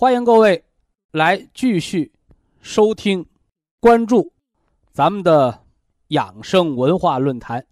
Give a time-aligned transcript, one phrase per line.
[0.00, 0.64] 欢迎各位
[1.10, 2.12] 来继续
[2.60, 3.26] 收听、
[3.80, 4.32] 关注
[4.92, 5.64] 咱们的
[6.06, 7.66] 养生文化论坛。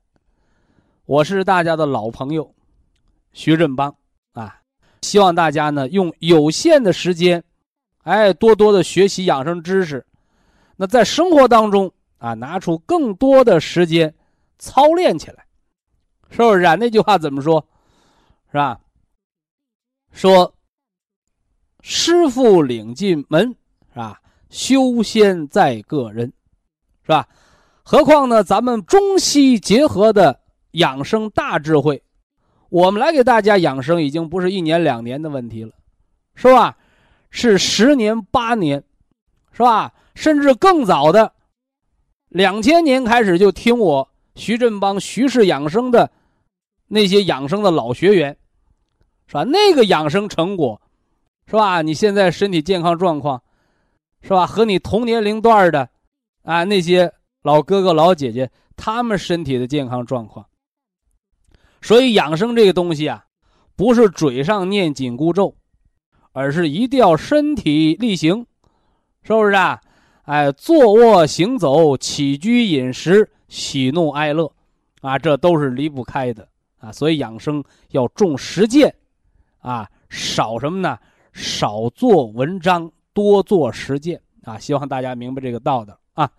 [1.05, 2.53] 我是大家的老朋友
[3.33, 3.97] 徐振邦
[4.33, 4.61] 啊，
[5.03, 7.45] 希望大家呢用有限的时间，
[8.03, 10.05] 哎，多多的学习养生知识。
[10.75, 14.13] 那在生活当中啊，拿出更多的时间
[14.59, 15.47] 操练起来，
[16.31, 16.75] 是不是啊？
[16.75, 17.65] 那句话怎么说？
[18.51, 18.81] 是吧？
[20.11, 20.53] 说。
[21.89, 23.49] 师傅领进门，
[23.93, 24.21] 是吧？
[24.51, 26.33] 修仙在个人，
[27.03, 27.29] 是吧？
[27.85, 28.43] 何况呢？
[28.43, 30.41] 咱们中西结合的
[30.73, 32.03] 养生大智慧，
[32.71, 35.71] 我们来给大家养生，已经不是一年两年的问题了，
[36.35, 36.77] 是吧？
[37.31, 38.83] 是十年八年，
[39.53, 39.95] 是吧？
[40.17, 41.35] 甚至更早的，
[42.31, 46.11] 两千年开始就听我徐振邦、徐氏养生的
[46.89, 48.37] 那些养生的老学员，
[49.29, 49.45] 是吧？
[49.45, 50.83] 那个养生成果。
[51.49, 51.81] 是吧？
[51.83, 53.43] 你现在身体健康状况，
[54.21, 54.47] 是吧？
[54.47, 55.89] 和你同年龄段的，
[56.43, 60.45] 啊，那些老哥哥老姐姐，他们身体的健康状况。
[61.81, 63.27] 所以养生这个东西啊，
[63.77, 65.57] 不是嘴上念紧箍咒，
[66.33, 68.45] 而是一定要身体力行，
[69.23, 69.81] 是不是啊？
[70.25, 74.53] 哎，坐卧行走、起居饮食、喜怒哀乐，
[75.01, 76.49] 啊，这都是离不开的
[76.79, 76.91] 啊。
[76.91, 78.93] 所以养生要重实践，
[79.61, 80.99] 啊，少什么呢？
[81.37, 84.59] 少做文章，多做实践啊！
[84.59, 86.31] 希望大家明白这个道道啊。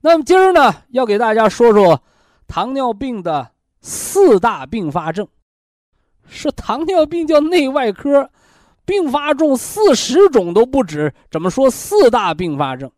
[0.00, 2.02] 那么今儿呢，要给大家说说
[2.48, 5.28] 糖尿病的四大并发症。
[6.26, 8.30] 是糖尿病叫内外科，
[8.86, 12.90] 并发症四十种都不止，怎么说四大并发症？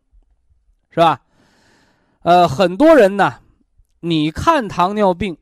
[0.91, 1.21] 是吧？
[2.21, 3.41] 呃，很多人呢，
[3.99, 5.37] 你看糖尿病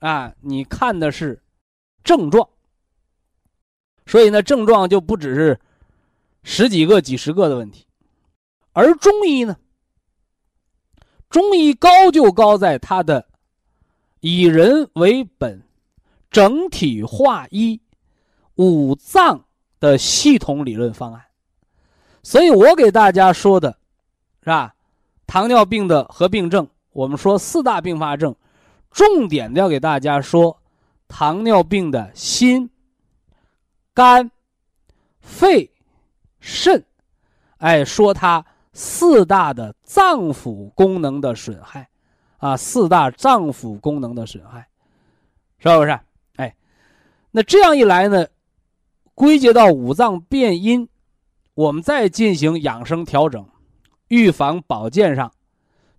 [0.00, 1.40] 啊，你看的是
[2.02, 2.48] 症状。
[4.06, 5.60] 所以呢，症状就不只是
[6.42, 7.86] 十几个、几十个的问题，
[8.72, 9.56] 而中医呢，
[11.30, 13.26] 中医高就高在它的
[14.20, 15.62] 以人为本、
[16.30, 17.80] 整体化一、
[18.56, 19.44] 五脏
[19.78, 21.24] 的系统理论方案。
[22.22, 23.78] 所以我给大家说的，
[24.40, 24.74] 是吧？
[25.26, 28.34] 糖尿病的合并症，我们说四大并发症，
[28.90, 30.60] 重点要给大家说
[31.08, 32.68] 糖尿病的心。
[33.94, 34.30] 肝、
[35.20, 35.70] 肺、
[36.40, 36.84] 肾，
[37.58, 41.88] 哎，说它四大的脏腑功能的损害，
[42.38, 44.66] 啊，四大脏腑功能的损害，
[45.58, 46.00] 是不是？
[46.36, 46.56] 哎，
[47.30, 48.26] 那这样一来呢，
[49.14, 50.88] 归结到五脏变阴，
[51.54, 53.46] 我们再进行养生调整、
[54.08, 55.30] 预防保健上，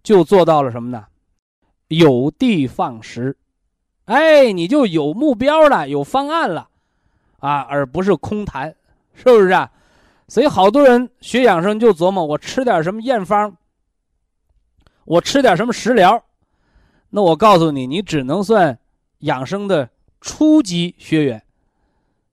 [0.02, 1.06] 就做到了什么呢？
[1.90, 3.38] 有的放矢，
[4.06, 6.70] 哎，你就有目标了，有方案了。
[7.44, 8.74] 啊，而不是空谈，
[9.14, 9.70] 是不是啊？
[10.30, 13.58] 所以好多人学养生就琢磨，我吃点什么验方，
[15.04, 16.24] 我吃点什么食疗。
[17.10, 18.80] 那我告诉你，你只能算
[19.20, 19.90] 养生的
[20.22, 21.44] 初级学员，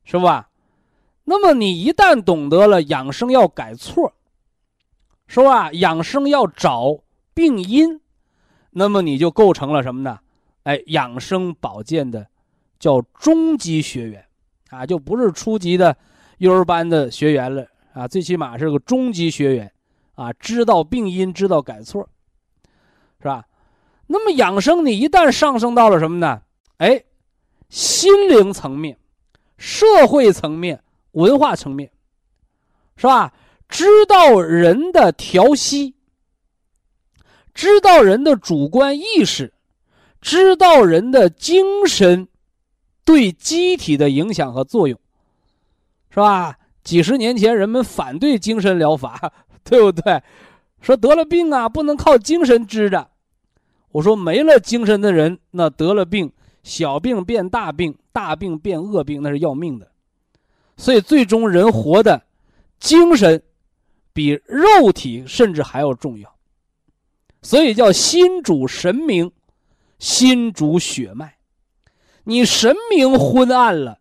[0.05, 0.49] 是吧？
[1.25, 4.13] 那么你一旦懂得了养生要改错，
[5.27, 5.73] 是吧？
[5.73, 7.01] 养生要找
[7.35, 8.01] 病因，
[8.71, 10.21] 那么你就构成了什么呢？
[10.63, 12.29] 哎，养生保健的
[12.79, 14.25] 叫中级学员。
[14.71, 15.97] 啊，就不是初级的
[16.39, 19.73] 幼儿班的学员了啊，最起码是个中级学员，
[20.15, 22.09] 啊，知道病因，知道改错，
[23.21, 23.45] 是吧？
[24.07, 26.43] 那么养生，你一旦上升到了什么呢？
[26.79, 27.03] 哎，
[27.69, 28.97] 心灵层面、
[29.59, 30.83] 社会层面、
[31.13, 31.91] 文化层面，
[32.97, 33.33] 是吧？
[33.69, 35.95] 知道人的调息，
[37.55, 39.53] 知道人的主观意识，
[40.21, 42.27] 知道人的精神。
[43.05, 44.99] 对机体的影响和作用，
[46.11, 46.57] 是吧？
[46.83, 49.33] 几十年前人们反对精神疗法，
[49.63, 50.23] 对不对？
[50.81, 53.11] 说得了病啊，不能靠精神治的。
[53.93, 56.33] 我说没了精神的人，那得了病，
[56.63, 59.91] 小病变大病，大病变恶病，那是要命的。
[60.77, 62.23] 所以最终人活的，
[62.79, 63.43] 精神
[64.13, 66.35] 比肉体甚至还要重要。
[67.43, 69.31] 所以叫心主神明，
[69.99, 71.35] 心主血脉。
[72.25, 73.99] 你神明昏暗了，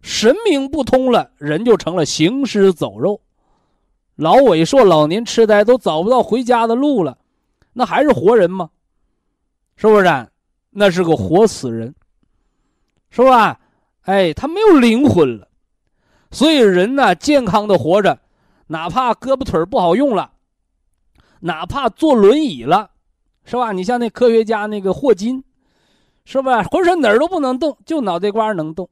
[0.00, 3.20] 神明不通了，人就成了行尸走肉，
[4.16, 7.18] 老萎缩、老年痴呆，都找不到回家的路了，
[7.72, 8.70] 那还是活人吗？
[9.76, 10.28] 是不是？
[10.70, 11.94] 那是个活死人，
[13.10, 13.58] 是吧？
[14.02, 15.48] 哎，他没有灵魂了。
[16.30, 18.18] 所以人呢，健康的活着，
[18.66, 20.30] 哪怕胳膊腿不好用了，
[21.40, 22.90] 哪怕坐轮椅了，
[23.44, 23.72] 是吧？
[23.72, 25.42] 你像那科学家那个霍金，
[26.30, 26.62] 是吧？
[26.64, 28.86] 浑身哪儿都不能动，就脑袋瓜能动。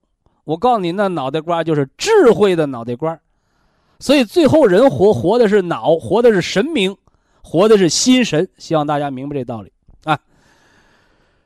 [0.44, 3.20] 我告诉你，那脑袋瓜就是智慧的脑袋瓜。
[3.98, 6.96] 所以最后人活活的是脑，活的是神明，
[7.42, 8.48] 活的是心神。
[8.56, 9.70] 希望大家明白这道理
[10.04, 10.18] 啊。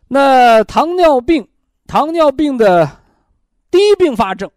[0.06, 1.48] 那糖尿病，
[1.88, 2.88] 糖尿病的
[3.68, 4.48] 第一并发症，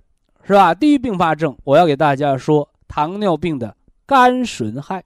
[0.43, 0.75] 是吧？
[0.75, 3.75] 第一并发症，我要给大家说糖尿病的
[4.05, 5.03] 肝损害，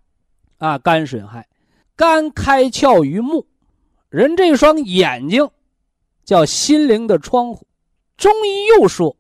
[0.58, 1.48] 啊，肝损害，
[1.96, 3.46] 肝开窍于目，
[4.10, 5.50] 人这双眼睛
[6.28, 7.66] 叫心灵的窗户。
[8.18, 9.16] 中医又说，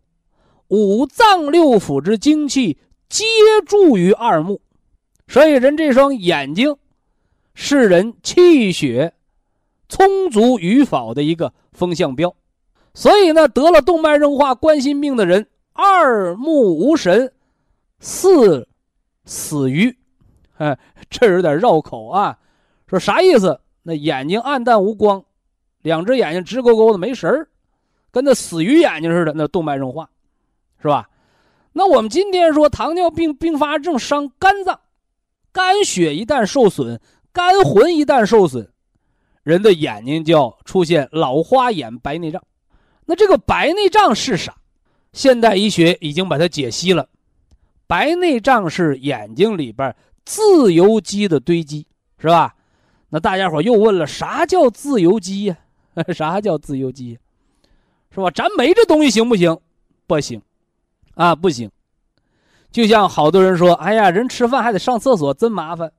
[0.67, 2.77] 五脏六腑之精气
[3.07, 3.23] 皆
[3.65, 4.61] 注于二目，
[5.27, 6.75] 所以人这双眼睛
[7.55, 9.13] 是人气血。
[9.89, 12.35] 充足与否的一个风向标，
[12.93, 17.31] 所以呢，得了动脉硬化、冠心病的人，二目无神，
[18.01, 18.67] 四
[19.23, 19.97] 死于，
[20.57, 20.77] 哎，
[21.09, 22.37] 这有点绕口啊，
[22.85, 23.61] 说啥意思？
[23.83, 25.23] 那眼睛暗淡无光，
[25.87, 27.47] 两只眼睛直勾勾的没神儿，
[28.11, 29.31] 跟那死鱼眼睛似的。
[29.33, 30.09] 那动脉硬化，
[30.81, 31.09] 是吧？
[31.71, 34.77] 那我们今天说糖尿病并发症伤肝脏，
[35.53, 36.99] 肝血一旦受损，
[37.31, 38.69] 肝魂一旦受损。
[39.43, 42.43] 人的眼睛就出现老花眼、白内障，
[43.05, 44.53] 那这个白内障是啥？
[45.13, 47.07] 现代医学已经把它解析了，
[47.87, 49.95] 白内障是眼睛里边
[50.25, 51.87] 自由基的堆积，
[52.19, 52.53] 是吧？
[53.09, 55.57] 那大家伙又问了，啥叫自由基呀？
[56.13, 57.17] 啥叫自由基？
[58.11, 58.29] 是吧？
[58.31, 59.57] 咱没这东西行不行？
[60.05, 60.41] 不行，
[61.15, 61.69] 啊，不行。
[62.71, 65.91] 就像好多人说，哎呀，人吃饭还得上厕所，真麻烦。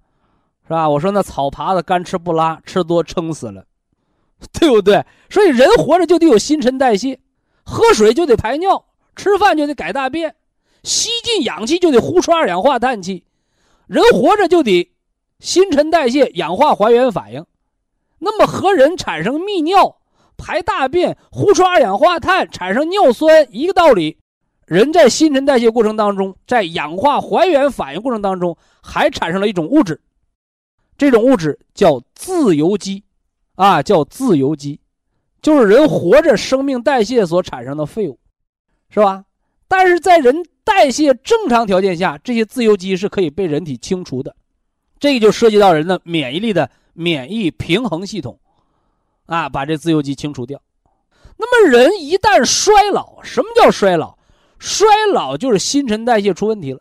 [0.64, 0.88] 是吧？
[0.88, 3.64] 我说那草爬子干吃不拉，吃多撑死了，
[4.52, 5.04] 对不对？
[5.30, 7.18] 所以人活着就得有新陈代谢，
[7.64, 8.84] 喝水就得排尿，
[9.16, 10.34] 吃饭就得改大便，
[10.82, 13.24] 吸进氧气就得呼出二氧化碳气，
[13.86, 14.90] 人活着就得
[15.40, 17.44] 新陈代谢、氧化还原反应。
[18.18, 19.98] 那么和人产生泌尿、
[20.36, 24.18] 排大便、呼出二氧化碳、产生尿酸一个道理。
[24.66, 30.00] 人在新陈代谢过程当中，在氧化还原反应过程当中，还产生了一种物质。
[30.98, 33.02] 这种物质叫自由基，
[33.54, 34.78] 啊，叫自由基，
[35.40, 38.18] 就是人活着生命代谢所产生的废物，
[38.90, 39.24] 是吧？
[39.68, 44.34] 但是在人代谢正常条件下，这些自由基是可以被人体清除的，
[44.98, 48.40] 这个就涉及到人的免疫力的免疫平衡系统，
[49.26, 50.60] 啊，把这自由基清除掉。
[51.36, 54.18] 那么人一旦衰老，什么叫衰老？
[54.58, 56.80] 衰老就是新陈代谢出问题了，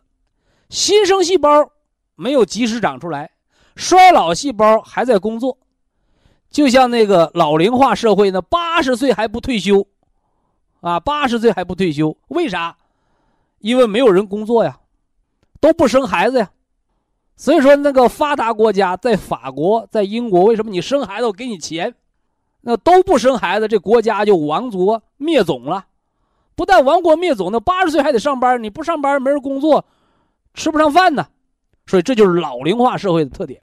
[0.70, 1.70] 新生细胞
[2.16, 3.30] 没有及时长出来。
[3.76, 5.56] 衰老细胞还在工作，
[6.50, 9.86] 就像那个老龄化社会呢，八十岁还不退休，
[10.80, 12.76] 啊，八十岁还不退休，为啥？
[13.60, 14.80] 因为没有人工作呀，
[15.60, 16.50] 都不生孩子呀。
[17.38, 21.94] 所以说，那个发达国家在法国、在英国，为什么你生孩子我给你钱？
[22.60, 25.86] 那都不生孩子，这国家就亡国灭种了。
[26.56, 29.84] 不但亡国灭种，那八十岁还得上班，你不上班没人工作，
[30.52, 31.28] 吃不上饭呢。
[31.86, 33.62] 所以这就是老龄化社会的特点。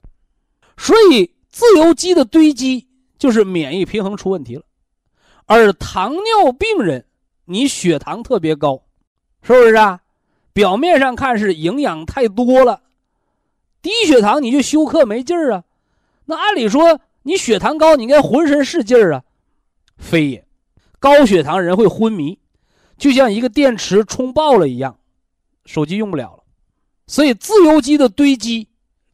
[0.78, 4.62] 所以，自由基的堆积就是免疫平衡出问题了，
[5.44, 7.04] 而糖尿病人，
[7.44, 8.80] 你血糖特别高，
[9.42, 10.00] 是不是啊？
[10.54, 12.80] 表面上看是营养太多了，
[13.86, 15.62] 低血糖你就休克没劲儿啊。
[16.24, 19.22] 那按理说你血糖高，你应该浑身是劲儿啊，
[19.96, 20.44] 非也。
[20.98, 22.40] 高血糖人会昏迷，
[22.98, 24.98] 就像一个电池充爆了一样，
[25.64, 26.42] 手机用不了了。
[27.06, 28.66] 所以，自由基的堆积。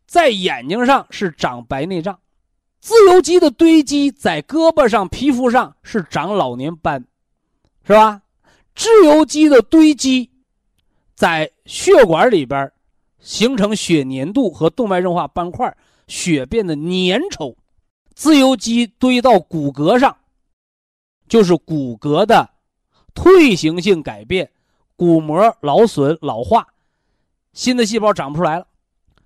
[0.06, 2.18] 在眼睛上是长白内障，
[2.80, 7.04] 自由基的堆积在胳膊上、皮肤上是长老年斑，
[7.86, 8.20] 是吧？
[8.74, 10.30] 自由基的堆积
[11.14, 12.70] 在血管里边
[13.22, 15.74] 形成血粘度和动脉硬化斑块，
[16.06, 17.54] 血变得粘稠。
[18.14, 20.14] 自由基堆到骨骼上，
[21.28, 22.50] 就是骨骼的
[23.14, 24.50] 退行性改变，
[24.96, 26.68] 骨膜劳损老化，
[27.54, 28.66] 新的细胞长不出来了。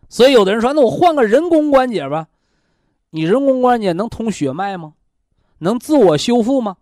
[0.09, 2.29] 所以有的人说：“那我换个人工关节吧。”
[3.11, 4.93] 你人工关节能通血脉吗？
[5.59, 6.77] 能自我修复吗？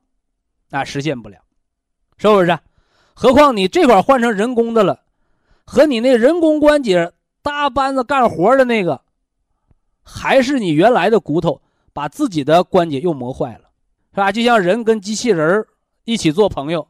[0.70, 1.38] 那实现不了，
[2.16, 2.58] 是不是？
[3.14, 5.03] 何况你这块换成人工的了，
[5.64, 9.00] 和你那人工关节搭班子干活的那个，
[10.02, 11.60] 还是你原来的骨头，
[11.92, 13.70] 把自己的关节又磨坏了，
[14.12, 14.30] 是吧？
[14.32, 15.64] 就像人跟机器人
[16.04, 16.88] 一起做朋友，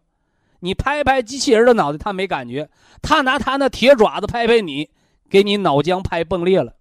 [0.60, 2.66] 你拍拍机器人的脑袋，他没感觉；
[3.02, 4.90] 他拿他那铁爪子拍拍你，
[5.28, 6.74] 给你脑浆拍崩裂了。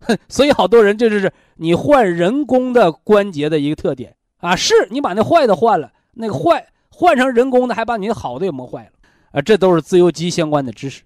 [0.00, 8.92] 哼 所以好多人这就是你换人工的关节的一个特点啊，是你把那坏的换了，那个坏换成人工的，还把你好的也磨坏了
[9.32, 11.02] 啊，这都是自由基相关的知识。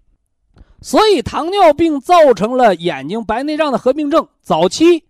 [0.86, 5.02] 所以糖尿病造成了眼睛白内障的合并症，早期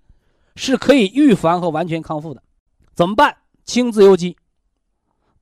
[0.55, 2.43] 是可以预防和完全康复的。
[2.95, 3.37] 怎么办？
[3.67, 4.35] 清自由基，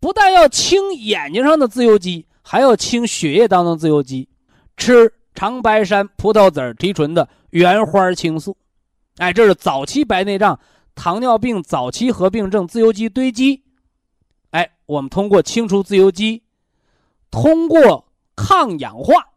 [0.00, 4.28] 不但要清眼睛上的自由基，还要清血液当中自由基，
[4.76, 7.28] 吃长白山葡萄籽提纯的。
[7.50, 8.56] 原花青素，
[9.18, 10.58] 哎，这是早期白内障、
[10.96, 13.62] 糖尿病早期合并症自由基堆积，
[14.50, 16.42] 哎，我们通过清除自由基，
[17.30, 19.28] 通过抗氧化。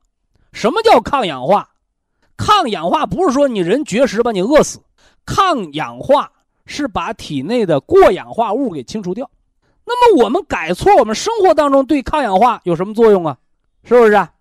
[0.57, 1.69] 什么叫抗氧化？
[2.35, 4.79] 抗氧化不是说你人绝食把你饿死，
[5.23, 6.31] 抗氧化
[6.65, 9.29] 是把体内的过氧化物给清除掉。
[9.85, 13.37] 那么我们改错，我们生活当中对抗氧化有什么作用啊？
[13.83, 14.33] 是不是啊？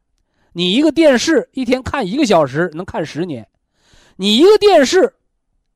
[0.54, 3.46] 你一个电视一天看一个小时，能看十年。
[4.16, 5.12] 你一个电视，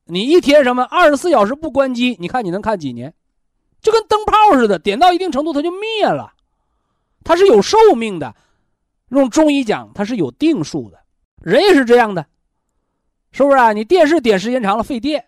[0.05, 3.13] 你一天什么二十四小时不关机，你看你能看几年？
[3.79, 6.33] 就跟灯泡似的，点到一定程度它就灭了，
[7.23, 8.35] 它是有寿命的。
[9.11, 10.99] 用中医讲，它是有定数的。
[11.41, 12.25] 人也是这样的，
[13.31, 13.71] 是不是啊？
[13.71, 15.25] 你电视点时间长了费电，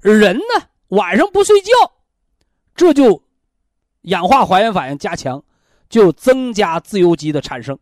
[0.00, 1.72] 人呢晚上不睡觉，
[2.74, 3.22] 这就
[4.02, 5.44] 氧化还原反应加强，
[5.88, 7.78] 就增加自由基的产生。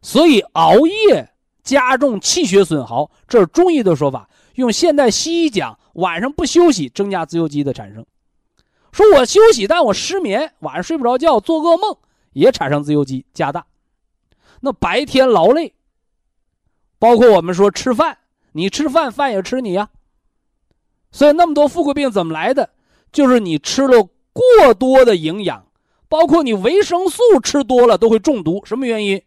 [0.00, 1.28] 所以熬夜。
[1.62, 4.28] 加重气血损耗，这是中医的说法。
[4.54, 8.04] 用现代西医讲，晚上不休息，增加自由基的产生。
[8.92, 11.94] 说我休息，但我失眠，晚上睡不着觉，做噩梦，
[12.32, 13.66] 也产生自由基加大。
[14.60, 15.72] 那白天劳累，
[16.98, 18.18] 包括我们说吃饭，
[18.52, 19.90] 你吃饭，饭也吃你呀。
[21.10, 22.70] 所以那么多富贵病怎么来的？
[23.10, 25.66] 就是你吃了过多的营养，
[26.08, 28.64] 包括你维生素吃多了都会中毒。
[28.64, 29.22] 什么原因？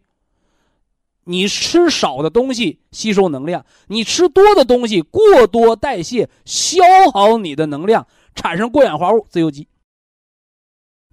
[1.24, 9.66] 你吃少的东西吸收能量，你吃多的东西过多代谢消耗你的能量，产生过氧化物自由基。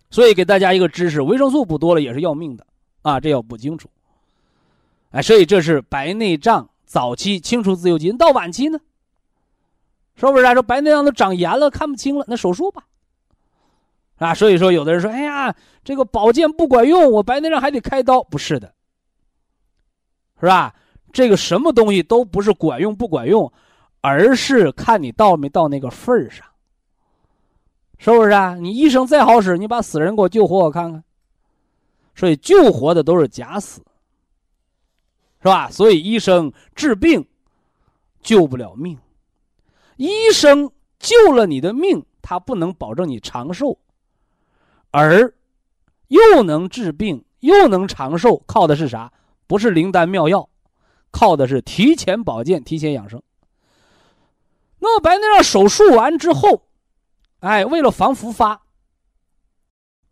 [0.09, 2.67] 所以给大家一个知识：维生素补多了也是要命的
[3.01, 3.19] 啊！
[3.19, 3.89] 这要补清楚。
[5.11, 8.79] 哎，所以这是白内障早期清除自由基，到晚期呢，
[10.15, 10.53] 是不是啊？
[10.53, 12.83] 说白内障都长炎了，看不清了，那手术吧。
[14.17, 18.73] 啊，所以说有的人说：“哎呀，这个保健不管用，我白内障还得开刀。”不是的。
[20.39, 20.73] 是吧？
[21.11, 23.51] 这个什么东西都不是管用不管用，
[23.99, 26.45] 而是看你到没到那个份儿上，
[27.97, 28.55] 是不是啊？
[28.55, 31.03] 你医生再好使，你把死人给我救活我看看。
[32.15, 33.81] 所以救活的都是假死，
[35.41, 35.69] 是吧？
[35.71, 37.25] 所以医生治病
[38.21, 38.97] 救不了命，
[39.97, 43.79] 医生救了你的命，他不能保证你长寿，
[44.91, 45.33] 而
[46.09, 49.11] 又能治病又能长寿，靠的是啥？
[49.47, 50.47] 不是灵丹妙药，
[51.09, 53.21] 靠的是提前保健、提前养生。
[54.77, 56.63] 那么白内障手术完之后，
[57.39, 58.61] 哎，为了防复发，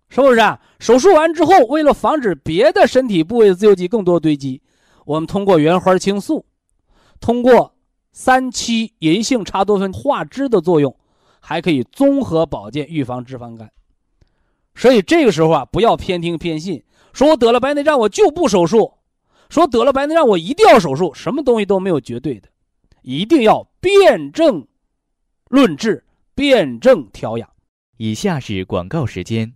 [0.10, 0.60] 是不是啊？
[0.80, 4.62] 手术完之后，为了防止别的身体部位的自由基更多堆积，
[5.10, 6.46] 我们通过原花青素，
[7.20, 7.74] 通过
[8.12, 10.96] 三七银杏茶多酚化脂的作用，
[11.40, 13.72] 还可以综合保健、预防脂肪肝。
[14.76, 19.00] 所以这个时候啊，不要偏听偏信，说我得了白内障，我就不手术。
[19.50, 21.12] 说得了白内障，我一定要手术。
[21.12, 22.48] 什么东西都没有绝对的，
[23.02, 24.68] 一定要辩证
[25.50, 27.50] 论治，辩证调养。
[27.98, 29.52] 以下是广告时间。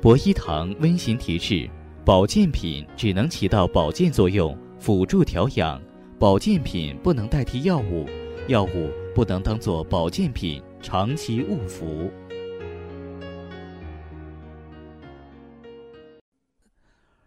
[0.00, 1.68] 博一堂温馨提示：
[2.08, 5.78] 保健品只能起到保健作用，辅助调养；
[6.18, 8.06] 保健品不能代替药物，
[8.46, 12.10] 药物不能当做保健品长期误服。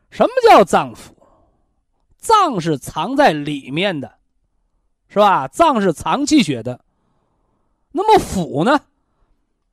[0.10, 1.12] 什么叫脏腑？
[2.18, 4.16] 脏是藏在里面的，
[5.10, 5.48] 是吧？
[5.48, 6.84] 脏是藏气血的。
[7.92, 8.82] 那么腑呢？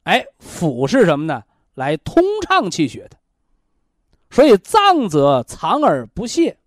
[0.03, 1.45] 哎，腑是什么呢？
[1.77, 3.18] 来通畅气血的。
[4.31, 6.59] 所以脏则藏而不泄，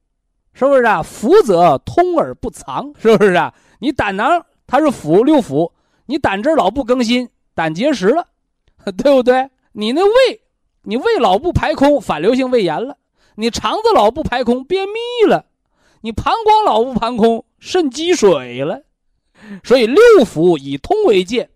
[0.53, 1.03] 是不是啊？
[1.03, 3.53] 腑则通而不藏，是不是啊？
[3.79, 5.71] 你胆囊它是腑六腑，
[6.05, 8.27] 你胆汁老不更新，胆结石了，
[8.97, 9.49] 对不对？
[9.73, 10.41] 你那胃，
[10.83, 12.97] 你胃老不排空，反流性胃炎了。
[13.35, 15.45] 你肠子老不排空，便秘了；
[16.01, 18.81] 你膀胱老不排空，肾积水了。
[19.63, 21.49] 所以六腑以通为界，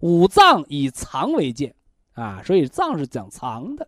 [0.00, 1.74] 五脏以藏为界，
[2.14, 3.86] 啊，所以脏是讲藏的。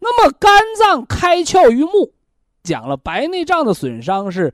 [0.00, 2.12] 那么肝脏开窍于目，
[2.62, 4.52] 讲了白内障的损伤是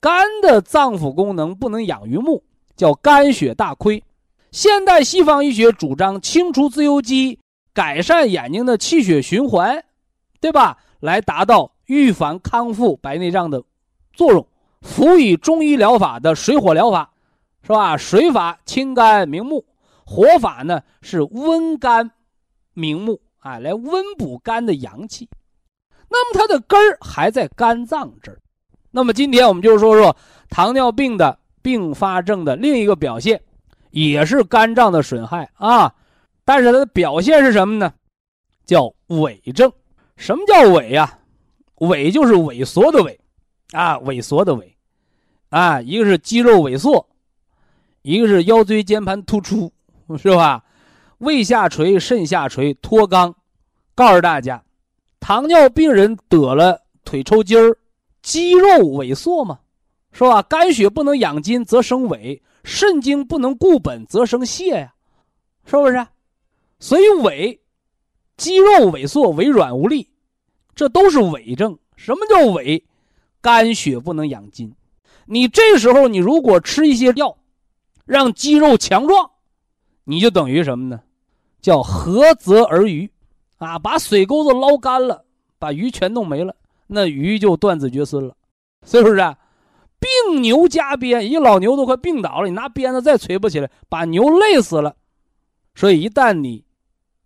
[0.00, 2.42] 肝的脏腑功能不能养于目，
[2.76, 4.02] 叫肝血大亏。
[4.50, 7.38] 现代西方医学主张清除自由基，
[7.72, 9.84] 改善眼睛的气血循环，
[10.40, 10.78] 对吧？
[10.98, 13.62] 来达到预防康复白内障的
[14.12, 14.46] 作用。
[14.82, 17.12] 辅以中医疗法的水火疗法，
[17.62, 17.96] 是吧？
[17.96, 19.64] 水法清肝明目，
[20.04, 22.10] 火法呢是温肝
[22.74, 25.28] 明目啊，来温补肝的阳气。
[26.08, 28.40] 那么它的根儿还在肝脏这儿。
[28.90, 30.16] 那么今天我们就说说
[30.48, 33.42] 糖尿病的并发症的另一个表现。
[33.90, 35.92] 也是肝脏的损害啊，
[36.44, 37.92] 但是它的表现是什么呢？
[38.64, 39.72] 叫痿症。
[40.16, 41.18] 什么叫痿呀？
[41.74, 43.18] 痿就是萎缩的萎，
[43.72, 44.72] 啊，萎缩的萎，
[45.48, 47.04] 啊，一个是肌肉萎缩，
[48.02, 49.72] 一个是腰椎间盘突出，
[50.16, 50.62] 是吧？
[51.20, 53.34] 胃下垂、肾下垂、脱肛。
[53.94, 54.62] 告诉大家，
[55.20, 57.76] 糖尿病人得了腿抽筋儿，
[58.22, 59.60] 肌肉萎缩嘛，
[60.12, 60.40] 是吧？
[60.42, 62.40] 肝血不能养筋，则生痿。
[62.64, 64.94] 肾精不能固本，则生泄呀，
[65.64, 66.06] 是不是？
[66.78, 67.58] 所以痿，
[68.38, 70.08] 肌肉萎缩、萎软无力，
[70.74, 71.78] 这都是痿症。
[71.96, 72.82] 什么叫痿？
[73.42, 74.74] 肝血不能养筋。
[75.26, 77.36] 你这时候，你如果吃一些药，
[78.06, 79.30] 让肌肉强壮，
[80.04, 81.00] 你就等于什么呢？
[81.60, 83.10] 叫涸泽而渔，
[83.58, 85.24] 啊，把水沟子捞干了，
[85.58, 86.54] 把鱼全弄没了，
[86.86, 88.34] 那鱼就断子绝孙了，
[88.84, 89.16] 是不是？
[89.98, 94.96] 病牛加鞭，一老牛都快病倒了，你拿鞭子再锤不起来，把牛累死了。
[95.74, 96.64] 所以一旦你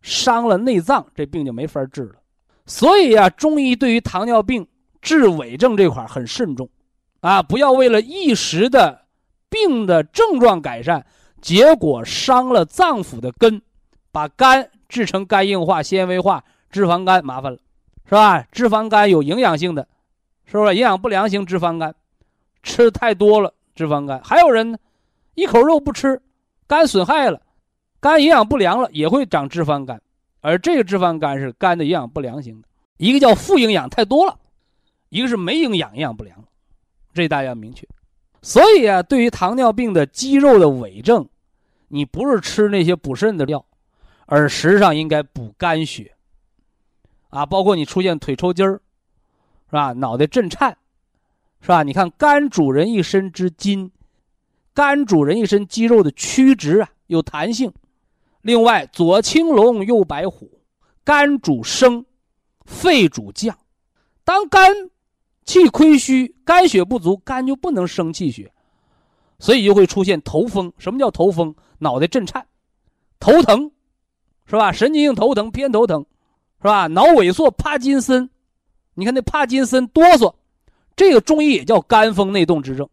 [0.03, 2.17] 伤了内脏，这病就没法治了。
[2.67, 4.67] 所以呀，中医对于糖尿病
[5.01, 6.69] 治痿症这块很慎重，
[7.21, 9.07] 啊，不要为了一时的
[9.49, 11.07] 病的症状改善，
[11.41, 13.63] 结果伤了脏腑的根，
[14.15, 17.59] 把肝制成肝硬化、纤维化、脂肪肝，麻烦了，
[18.05, 18.47] 是吧？
[18.53, 19.89] 脂肪肝有营养性的，
[20.45, 20.77] 是不是？
[20.77, 21.93] 营养不良型脂肪肝。
[22.63, 24.23] 吃太多了，脂肪肝。
[24.23, 24.79] 还有人呢，
[25.35, 26.23] 一口肉不吃，
[26.69, 27.43] 肝损害了，
[27.99, 30.01] 肝营养不良了，也会长脂肪肝。
[30.41, 34.39] 而这个脂肪肝是肝的营养不良型的，一个叫负营养太多了，
[35.09, 36.39] 一个是没营养营养不良，
[37.13, 37.85] 这大家要明确。
[38.43, 41.29] 所以啊，对于糖尿病的肌肉的伪症，
[41.89, 43.67] 你不是吃那些补肾的药，
[44.27, 46.15] 而实际上应该补肝血。
[47.31, 48.81] 啊，包括你出现腿抽筋儿，
[49.67, 49.93] 是吧？
[49.93, 50.77] 脑袋震颤。
[51.61, 51.83] 是吧？
[51.83, 53.91] 你看，肝主人一身之筋，
[54.75, 57.73] 肝主人一身肌肉的曲直啊，有弹性。
[58.43, 60.61] 另外，左青龙，右白虎，
[61.03, 62.05] 肝主升，
[62.67, 63.57] 肺主降。
[64.25, 64.91] 当肝
[65.47, 68.53] 气亏虚，肝血不足，肝就不能生气血，
[69.39, 70.71] 所以就会出现头风。
[70.77, 71.55] 什么叫头风？
[71.79, 72.47] 脑袋震颤，
[73.19, 73.71] 头疼，
[74.47, 74.73] 是吧？
[74.73, 76.05] 神经性头疼，偏头疼，
[76.61, 76.87] 是吧？
[76.87, 78.29] 脑萎缩，帕金森。
[78.95, 80.35] 你看那帕金森哆嗦。
[80.97, 82.89] 这个中医也叫肝风内动之症，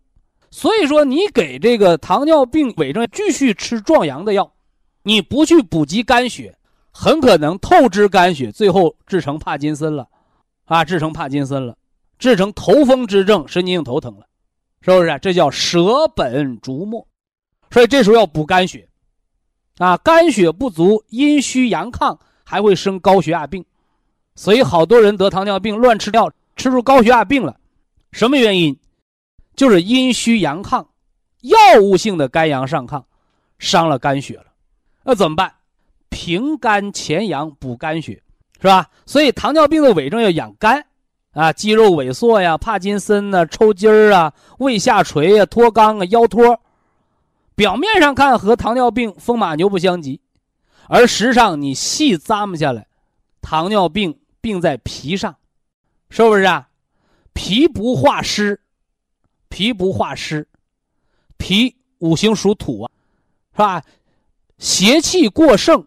[0.50, 4.52] 所以说你给这个糖尿病伪症继续吃壮阳的药，
[5.04, 6.58] 你不去补给肝血，
[6.92, 10.08] 很可能透支肝血，最后制成帕金森了，
[10.66, 11.78] 啊，制成帕金森了，
[12.18, 14.26] 制成头风之症，神经性头疼了，
[14.82, 15.20] 是不是？
[15.22, 17.08] 这叫舍本逐末，
[17.70, 18.90] 所以这时候要补肝血，
[19.82, 23.66] 啊，肝血不足，阴虚阳亢，还会生高血压病，
[24.36, 27.58] 所以好多人得糖尿病乱吃药，吃出高血压病了。
[28.12, 28.78] 什么原因？
[29.56, 30.86] 就是阴虚阳亢，
[31.42, 33.02] 药物性的肝阳上亢，
[33.58, 34.46] 伤了肝血了。
[35.04, 35.52] 那怎么办？
[36.10, 38.22] 平肝潜阳，补肝血，
[38.62, 38.88] 是吧？
[39.08, 40.86] 所以糖尿病的伪症要养肝
[41.34, 46.61] 啊，肌肉萎缩呀，帕金森呐，抽筋儿啊，胃下垂啊，脱肛啊，腰托。
[47.56, 50.20] 表面上看和糖尿病风马牛不相及，
[50.88, 52.88] 而实际上你细咂摸下来，
[53.42, 55.36] 糖尿病病在脾上，
[56.10, 56.70] 是不是啊？
[57.34, 58.60] 脾不化湿，
[59.50, 60.48] 脾不化湿，
[61.38, 62.92] 脾五行属土啊，
[63.54, 63.84] 是吧？
[64.58, 65.86] 邪气过盛，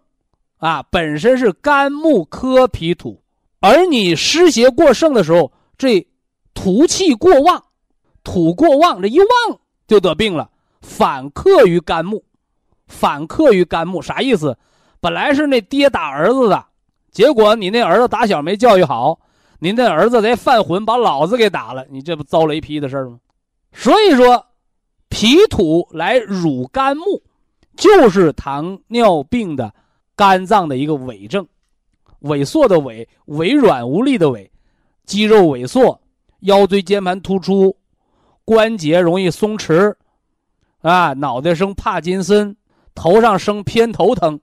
[0.59, 3.23] 啊，本身是肝木克脾土，
[3.61, 6.07] 而你湿邪过盛的时候，这
[6.55, 7.63] 土气过旺，
[8.23, 10.51] 土过旺，这一旺就得病了，
[10.85, 12.23] 反克于肝木，
[12.87, 14.57] 反克于肝木，啥意思？
[15.01, 16.65] 本来是那爹打儿子的，
[17.11, 19.19] 结果你那儿子打小没教育好。
[19.61, 23.19] 您那儿子在犯浑，把老子给打了，你这不遭雷劈的事吗？
[23.73, 24.47] 所以说，
[25.09, 27.23] 脾土来辱肝木，
[27.75, 29.73] 就是糖尿病的
[30.15, 31.47] 肝脏的一个伪症，
[32.23, 34.51] 萎缩的萎，萎软无力的萎，
[35.07, 35.99] 肌肉萎缩、
[36.41, 37.75] 腰椎间盘突出、
[38.45, 39.95] 关节容易松弛，
[40.85, 42.55] 啊，脑袋生帕金森，
[42.95, 44.39] 头上生偏头疼，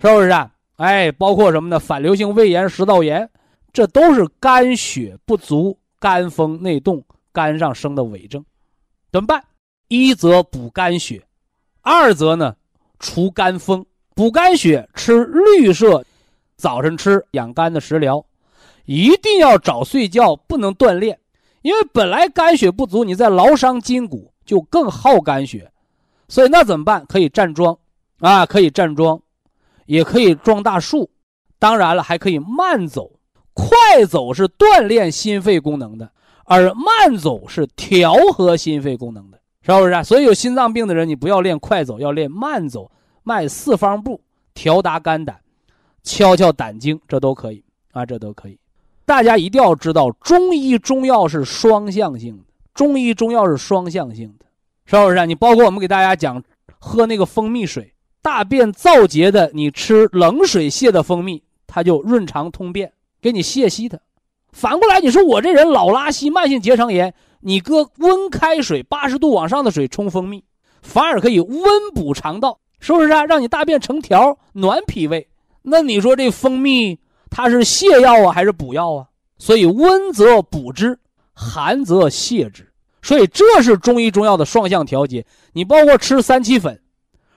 [0.00, 0.50] 是不是啊？
[0.74, 1.78] 哎，包括什么呢？
[1.78, 3.30] 反流性胃炎、食道炎，
[3.72, 8.44] 这都是肝血不足、肝风内动、肝上生的伪证。
[9.12, 9.44] 怎么办？
[9.86, 11.24] 一则补肝血，
[11.80, 12.56] 二则呢
[12.98, 13.86] 除肝风。
[14.16, 16.04] 补肝血，吃绿色，
[16.56, 18.26] 早晨吃养肝的食疗，
[18.84, 21.20] 一定要早睡觉，不能锻炼，
[21.62, 25.70] 因为本来肝血不足，你在劳伤筋骨，就更耗肝血。
[26.26, 27.04] 所以那怎么办？
[27.06, 27.78] 可以站桩，
[28.20, 29.20] 啊，可以站桩，
[29.84, 31.10] 也可以撞大树。
[31.58, 33.10] 当然了，还可以慢走，
[33.52, 33.68] 快
[34.06, 36.10] 走是锻炼心肺功能的，
[36.44, 40.04] 而慢走是调和心肺功能的，是不是？
[40.04, 42.90] 所以有心脏病的人，你不要练快走，要练慢走。
[43.24, 44.20] 迈四方步，
[44.54, 45.38] 调达肝胆，
[46.02, 48.58] 敲敲胆经，这都可以啊，这都可以。
[49.04, 52.44] 大家一定要知道，中医中药是双向性的，
[52.78, 54.46] 中医中药是双向性的，
[54.84, 55.26] 是不是？
[55.26, 56.40] 你包括我们给大家讲，
[56.78, 63.98] 喝那个蜂蜜水，大便燥结的，你吃冷水泻的蜂蜜，它就润肠通便，给你泻稀它。
[64.52, 70.44] 反过来，你说我这人老拉稀、慢性结肠炎，你搁温开水八十度往上的水冲蜂蜜，
[70.80, 71.60] 反而可以温
[71.92, 72.60] 补肠道。
[72.78, 73.24] 是不是啊？
[73.24, 75.26] 让你大便成条，暖脾胃。
[75.62, 76.96] 那你说这蜂蜜
[77.28, 79.08] 它是泻药啊，还是补药啊？
[79.36, 80.96] 所以温则补之，
[81.34, 82.67] 寒则泻之。
[83.02, 85.24] 所以这是中医中药的双向调节。
[85.52, 86.80] 你包括吃三七粉，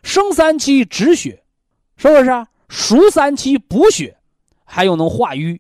[0.04, 1.44] 生三七止血，
[1.98, 2.48] 是不是啊？
[2.70, 4.16] 熟三七补血，
[4.64, 5.60] 还有能化瘀。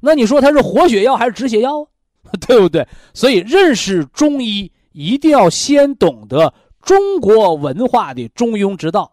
[0.00, 1.86] 那你说它是活血药还是止血药？
[2.46, 2.86] 对不对？
[3.14, 6.52] 所以认识中医一定要先懂得。
[6.82, 9.12] 中国文化的中庸之道，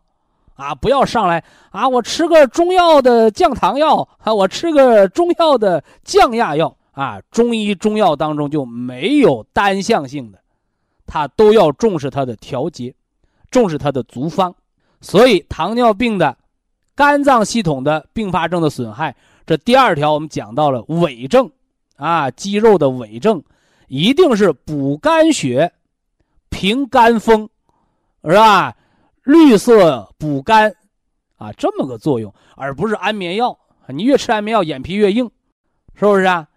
[0.56, 1.88] 啊，不要上来啊！
[1.88, 7.22] 我吃个中药的降糖药啊，我吃个中药的降压药啊。
[7.32, 10.40] 中医中药当中就没有单向性的，
[11.06, 12.94] 它都要重视它的调节，
[13.50, 14.54] 重视它的足方。
[15.02, 16.38] 所以糖尿病的
[16.96, 21.50] 肝脏系统的并发症的损害，这第二条我们讲到了伪症，
[21.96, 23.42] 啊，肌肉的伪症，
[23.88, 25.72] 一定是补肝血，
[26.50, 27.50] 平肝风。
[28.22, 28.76] 是吧？
[29.24, 30.76] 绿色补肝，
[31.38, 33.58] 啊，这么个作用，而不是安眠药。
[33.88, 35.32] 你越吃安眠药，眼皮越硬，
[35.96, 36.49] 是不是啊？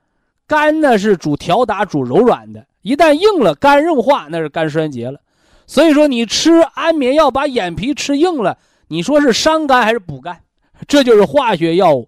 [0.52, 5.18] 肝呢是主调达、主柔软的，一旦硬了，肝硬化，那是肝衰竭了。
[5.66, 10.38] 所以说，你吃安眠药把眼皮吃硬了，你说是伤肝还是补肝？
[10.86, 12.06] 这就是化学药物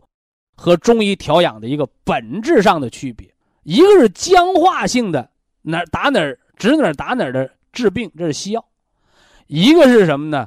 [0.54, 3.26] 和中医调养的一个本质上的区别。
[3.62, 5.30] 一个是僵化性的，
[5.62, 8.62] 哪打哪儿指哪儿打哪儿的治病，这是西药。
[9.46, 10.46] 一个是什么呢？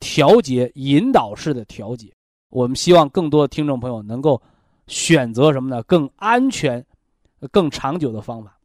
[0.00, 2.08] 调节引导式的调节，
[2.50, 4.42] 我们希望更多的听众朋友能够
[4.88, 5.82] 选择什么呢？
[5.84, 6.84] 更安全、
[7.52, 8.58] 更长久的方法。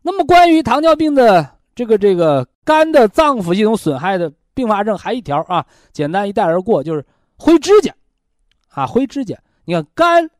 [0.00, 7.04] 那么，关于糖尿病的这个这个肝的脏腑系统损害的并发症，还一条啊，简单一带而过，就是
[7.36, 7.94] 灰指甲
[8.68, 9.36] 啊，灰指甲。
[9.64, 10.30] 你看，肝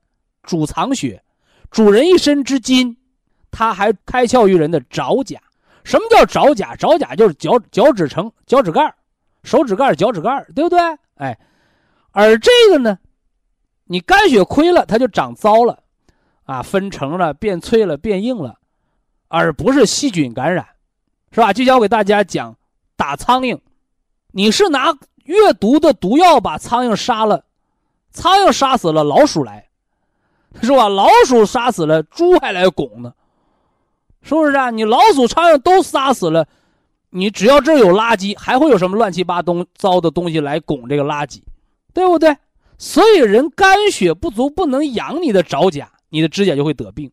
[0.42, 1.22] 主藏血，
[1.70, 2.96] 主人一身之筋，
[3.50, 5.40] 它还开窍于人的爪甲。
[5.82, 6.74] 什么叫爪甲？
[6.76, 8.94] 爪甲就是脚脚趾成脚趾盖
[9.42, 10.78] 手指盖脚趾盖对不对？
[11.16, 11.38] 哎，
[12.12, 12.98] 而这个呢，
[13.84, 15.82] 你肝血亏了，它就长糟了，
[16.44, 18.58] 啊，分成了，变脆了，变硬了，
[19.28, 20.66] 而不是细菌感染，
[21.32, 21.52] 是吧？
[21.52, 22.56] 就像我给大家讲
[22.96, 23.58] 打苍蝇，
[24.32, 27.44] 你是拿越毒的毒药把苍蝇杀了，
[28.10, 29.68] 苍蝇杀死了，老鼠来，
[30.62, 30.88] 是吧？
[30.88, 33.12] 老鼠杀死了，猪还来拱呢。
[34.26, 34.70] 是不是啊？
[34.70, 36.46] 你老鼠、苍蝇都杀死了，
[37.10, 41.42] 你只要这有垃圾，还会有什么乱七八东糟的东西来拱这个垃圾，
[41.92, 42.34] 对不对？
[42.78, 47.10] 所以人肝血不足，不能养你的爪甲，你的指甲就会得病，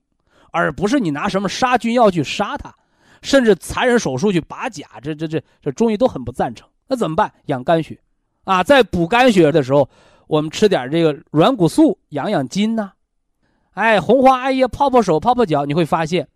[0.52, 2.72] 而不是你拿什么杀菌药去杀它，
[3.24, 6.68] 甚至残忍手术去拔甲，这这这这中医都很不赞成。
[6.88, 7.34] 那怎么办？
[7.48, 7.98] 养肝血，
[8.44, 9.90] 啊，在补肝血的时候，
[10.28, 12.92] 我们吃点这个软骨素养养筋呐，
[13.74, 16.28] 哎，红花艾叶泡泡手泡泡脚，你会发现。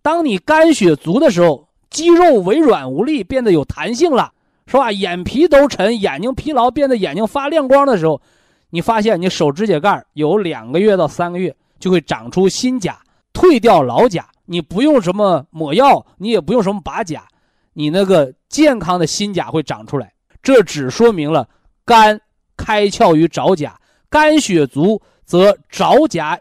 [0.00, 4.32] 当你肝血足的时候，肌肉微软无力，变得有弹性了，
[4.68, 4.92] 是吧？
[4.92, 8.22] 眼皮都沉，眼睛疲劳，变得眼睛发亮光的时候，
[8.70, 12.98] 你发现你手指甲盖有两个月到三个月就会长出新甲，
[13.32, 14.28] 退掉老甲。
[14.44, 17.22] 你不用什么抹药，你也不用什么拔甲，
[17.74, 20.12] 你那个健康的新甲会长出来。
[20.42, 21.48] 这只说明了
[21.84, 22.18] 肝
[22.56, 26.38] 开窍于爪甲，肝血足则爪甲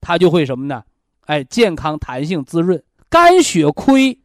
[0.00, 0.84] 它就会什么呢？
[1.26, 2.80] 哎，健康、弹性、滋润。
[3.10, 4.16] 肝血亏，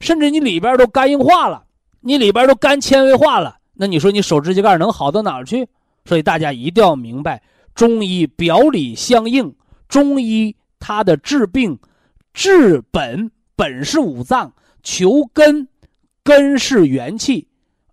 [0.00, 1.64] 甚至你里边都肝硬化了，
[2.00, 5.66] 你里边都肝纤维化了，那你说你手指甲盖能好到哪儿去？
[6.04, 7.42] 所以大家一定要明白，
[7.74, 9.54] 中医表里相应，
[9.92, 11.78] 中医它的治病
[12.32, 15.68] 治本，本是五脏，求根，
[16.24, 17.46] 根是元气，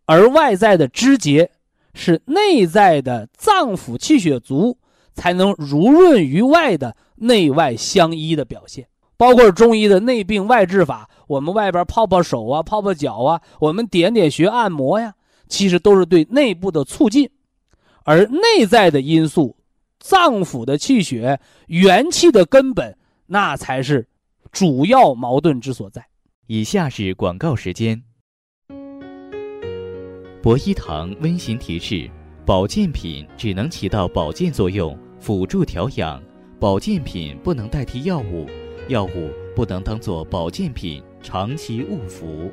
[0.05, 1.51] 而外在的肢节
[1.93, 4.77] 是内在的脏腑气血足，
[5.13, 8.87] 才能如润于外的内外相依的表现。
[9.17, 15.13] 包括中医的内病外治法，我们外边泡泡手啊，泡泡脚啊，我们点点穴按摩呀，
[15.49, 17.29] 其实都是对内部的促进，
[18.05, 19.57] 而内在的因素，
[19.99, 24.07] 脏腑的气血、元气的根本，那才是
[24.51, 26.05] 主要矛盾之所在。
[26.47, 28.01] 以下是广告时间。
[30.41, 32.09] 博一堂温馨提示：
[32.45, 36.23] 保健品只能起到保健作用，辅助调养，
[36.59, 38.47] 保健品不能代替药物。
[38.87, 42.49] 药物不能当做保健品长期误服。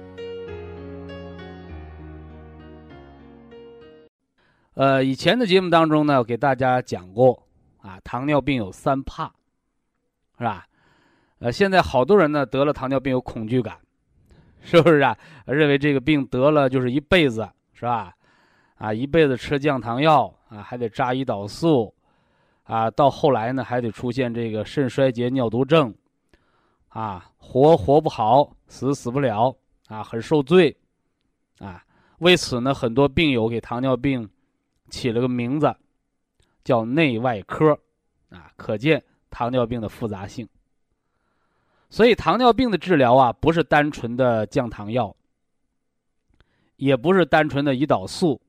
[4.76, 7.42] 呃，以前的节目当中呢，给大家讲过
[7.80, 9.24] 啊，糖尿病有三怕，
[10.36, 10.66] 是吧？
[11.38, 13.78] 呃，现在好多人呢得了糖尿病有恐惧感，
[14.60, 15.16] 是不是啊？
[15.46, 18.14] 认为这个病得了就是一辈子，是吧？
[18.76, 21.94] 啊，一辈子吃降糖药啊，还得扎胰岛素，
[22.64, 25.94] 啊，到后来呢还得出现这个肾衰竭、尿毒症。
[26.88, 29.56] 啊，活活不好，死死不了，
[29.88, 30.76] 啊，很受罪，
[31.60, 31.82] 啊，
[32.18, 34.28] 为此呢，很多病友给糖尿病
[34.88, 35.74] 起了个名字，
[36.64, 37.78] 叫内外科，
[38.30, 40.48] 啊，可见糖尿病的复杂性。
[41.88, 45.14] 所以，糖尿病的治疗啊，不是单纯的降糖药，
[46.76, 48.40] 也不是单纯的胰岛素，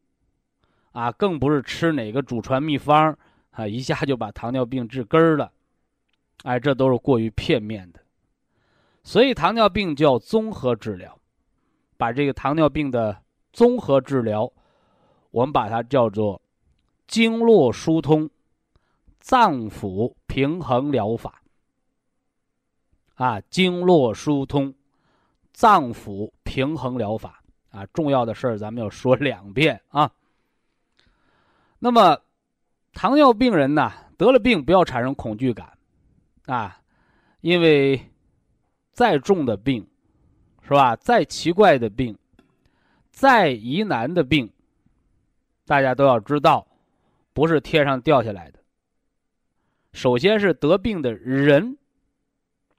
[0.91, 3.15] 啊，更不是吃哪个祖传秘方
[3.51, 5.51] 啊，一下就把糖尿病治根儿了，
[6.43, 7.99] 哎，这都是过于片面的。
[9.03, 11.17] 所以糖尿病叫综合治疗，
[11.95, 13.23] 把这个糖尿病的
[13.53, 14.51] 综合治疗，
[15.37, 16.41] 我们把它叫做
[17.05, 18.27] 经络疏通、
[19.19, 21.43] 脏腑平衡疗法。
[23.13, 24.73] 啊，经络疏通、
[25.53, 30.11] 脏腑平衡疗法啊，重要的事儿咱们要说两遍啊。
[31.77, 32.19] 那么，
[32.93, 35.77] 糖尿病人呢，得了病不要产生恐惧感
[36.47, 36.81] 啊，
[37.41, 38.01] 因为。
[38.97, 39.87] 再重的病，
[40.63, 40.95] 是吧？
[40.95, 42.17] 再奇怪的病，
[43.11, 44.51] 再疑难的病，
[45.67, 46.65] 大家都要知道，
[47.33, 48.59] 不是天上掉下来的。
[49.91, 51.77] 首先是得病的人，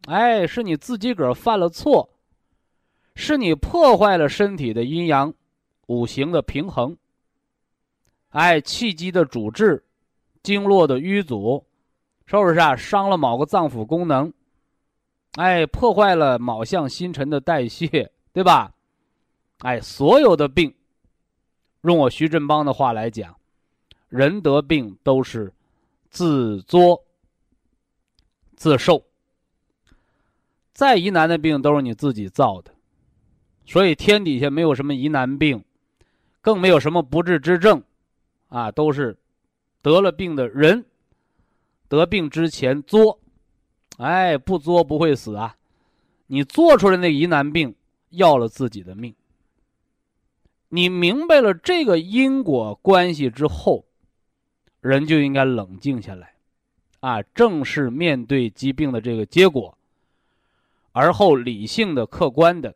[0.07, 2.09] 哎，是你自己个儿犯了错，
[3.15, 5.35] 是你破坏了身体的阴阳
[5.87, 6.97] 五行的平衡，
[8.31, 9.85] 哎，气机的主治，
[10.43, 11.67] 经络的淤阻，
[12.25, 12.75] 是不是啊？
[12.75, 14.33] 伤了某个脏腑功能。
[15.35, 18.73] 哎，破坏了卯相星辰的代谢，对吧？
[19.59, 20.75] 哎，所有的病，
[21.89, 23.35] 用我徐振邦的话来讲，
[24.11, 25.53] 人得病都是
[26.11, 27.03] 自作
[28.57, 29.03] 自受，
[30.75, 32.75] 再疑难的病都是你自己造的，
[33.65, 35.65] 所以天底下没有什么疑难病，
[36.43, 37.83] 更没有什么不治之症，
[38.49, 39.17] 啊，都是
[39.81, 40.85] 得了病的人
[41.89, 43.19] 得病之前作。
[43.97, 45.57] 哎，不作不会死啊！
[46.29, 47.75] 你做出来那疑难病，
[48.11, 49.13] 要了自己的命。
[50.69, 53.85] 你明白了这个因果关系之后，
[54.81, 56.35] 人就应该冷静下来，
[57.01, 59.77] 啊，正视面对疾病的这个结果，
[60.93, 62.75] 而后理性的、客观的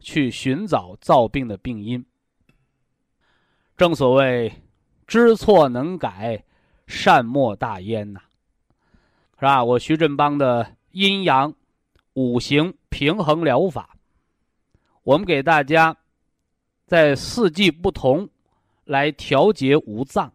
[0.00, 2.04] 去寻找造病的病因。
[3.76, 4.52] 正所谓，
[5.06, 6.44] 知错能改，
[6.86, 8.20] 善莫大焉呐。
[9.36, 9.64] 是吧？
[9.64, 11.54] 我徐振邦的阴阳
[12.14, 13.96] 五行平衡疗法，
[15.02, 15.96] 我们给大家
[16.92, 18.28] 在四季不同
[18.84, 20.30] 来调节五脏。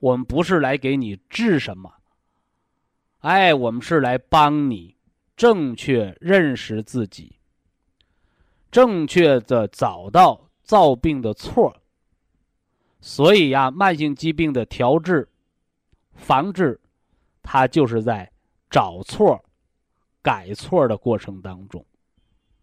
[0.00, 1.92] 我们不是来给你治什么，
[3.18, 4.96] 哎，我们是来帮你
[5.36, 7.36] 正确认识自己，
[8.70, 11.76] 正确的找到造病的错。
[13.02, 15.28] 所以呀，慢性疾病的调治、
[16.14, 16.80] 防治。
[17.42, 18.32] 它就是在
[18.70, 19.38] 找错、
[20.22, 21.84] 改错的过程当中，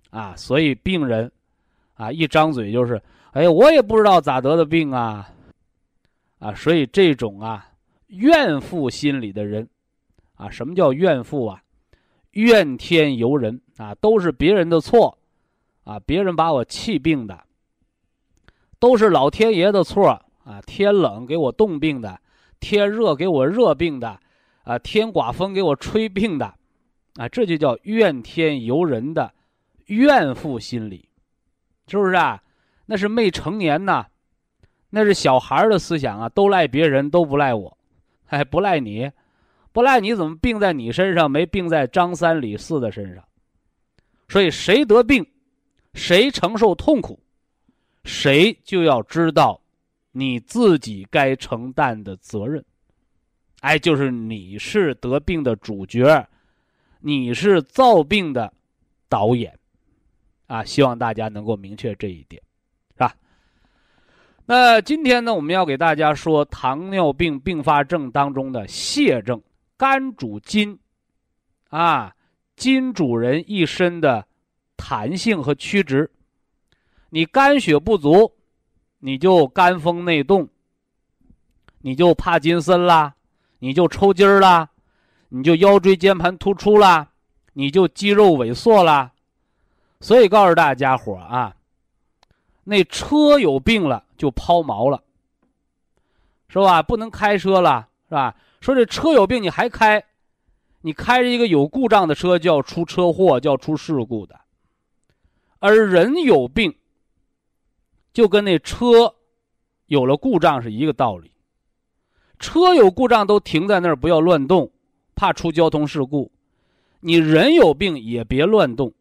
[0.10, 1.32] 啊，所以病人
[1.96, 5.30] 啊一张嘴就是，哎，我也不知道咋得的病啊，
[6.40, 7.68] 啊，所以这种啊
[8.08, 9.68] 怨妇心理的人，
[10.36, 11.62] 啊，什么叫怨妇啊？
[12.32, 15.18] 怨天尤人啊，都是别人的错，
[15.84, 17.44] 啊，别人把我气病的，
[18.80, 20.10] 都是老天爷的错
[20.44, 22.20] 啊，天冷给我冻病的，
[22.60, 24.20] 天热给我热病的。
[24.64, 26.52] 啊，天刮风给我吹病的，
[27.18, 29.32] 啊，这就叫怨天尤人的
[29.86, 31.08] 怨妇心理，
[31.88, 32.42] 是不是啊？
[32.88, 34.06] 那是未成年呐，
[34.90, 37.78] 那是小孩的思想啊，都赖别人，都不赖我，
[38.26, 39.12] 还不赖你，
[39.72, 43.24] 不赖你怎么病在你身上，没病在张三李四的身上。
[44.28, 45.26] 所以谁得病，
[45.94, 47.20] 谁承受痛苦，
[48.04, 49.60] 谁就要知道
[50.12, 52.64] 你自己该承担的责任。
[53.62, 56.28] 哎，就是你是得病的主角，
[57.00, 58.54] 你是造病的
[59.10, 59.58] 导演，
[60.48, 62.42] 啊，希望大家能够明确这一点，
[62.94, 63.16] 是吧？
[64.46, 69.42] 那今天呢，我们要给大家说糖尿病并发症当中的泻症，
[69.78, 70.80] 肝主筋，
[71.70, 72.12] 啊。
[72.56, 74.26] 筋主人一身的
[74.78, 76.10] 弹性和曲直，
[77.10, 78.32] 你肝血不足，
[79.00, 80.48] 你就肝风内动，
[81.80, 83.16] 你就帕金森啦，
[83.60, 84.70] 你就抽筋儿啦，
[85.28, 87.12] 你就腰椎间盘突出啦，
[87.52, 89.12] 你就肌肉萎缩啦。
[90.00, 91.56] 所以告诉大家伙啊，
[92.64, 95.02] 那车有病了就抛锚了，
[96.48, 96.82] 是吧？
[96.84, 98.36] 不能开车了，是吧？
[98.62, 100.04] 说这车有病你还开？
[100.82, 104.40] 你开着一个有故障的车，就要出车祸，就要出事故的。
[105.60, 106.76] 而人有病，
[108.14, 109.16] 就跟那车
[109.88, 111.32] 有了故障是一个道理。
[112.38, 114.70] 车有故障都停在那儿，不要乱动，
[115.16, 116.32] 怕出交通事故。
[117.00, 118.94] 你人有病也别乱动，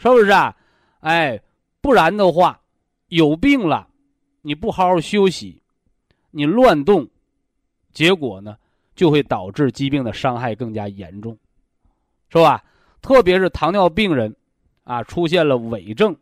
[0.00, 0.56] 是不是啊？
[1.00, 1.38] 哎，
[1.82, 2.58] 不然的话，
[3.08, 3.86] 有病了，
[4.40, 5.62] 你不好好休息，
[6.30, 7.06] 你乱动，
[7.92, 8.56] 结果呢？
[8.94, 11.36] 就会导致疾病的伤害更加严重，
[12.30, 12.64] 是吧？
[13.02, 14.34] 特别是糖尿病人，
[14.84, 16.16] 啊，出现了痿症，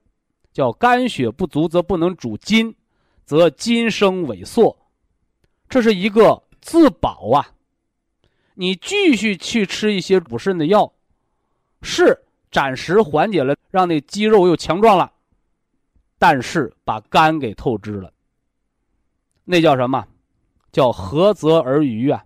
[0.53, 2.75] 叫肝血不足则不能主筋，
[3.25, 4.77] 则筋生萎缩，
[5.69, 7.47] 这是一个自保啊。
[8.55, 10.93] 你继续去吃一些补肾的药，
[11.83, 15.13] 是暂时缓解了，让那肌肉又强壮了，
[16.19, 18.13] 但是把肝给透支了，
[19.45, 20.07] 那叫什么？
[20.71, 22.25] 叫何泽而渔啊。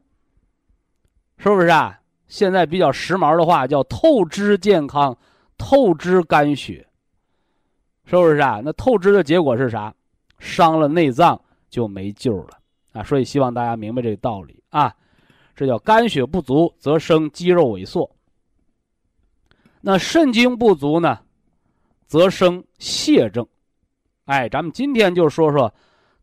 [1.39, 2.01] 是不是啊？
[2.29, 5.17] 现在比较时髦的话叫透支健康，
[5.59, 6.87] 透支肝血。
[8.05, 8.61] 是不是啊？
[8.65, 9.95] 那透支的结果是啥？
[10.39, 12.59] 伤了内脏就没救了
[12.93, 13.03] 啊！
[13.05, 14.93] 所以希望大家明白这个道理啊。
[15.55, 18.11] 这叫肝血不足则生肌肉萎缩。
[19.85, 21.19] 那肾精不足呢，
[22.07, 23.45] 则生泻症。
[24.27, 25.75] 哎，咱们今天就说说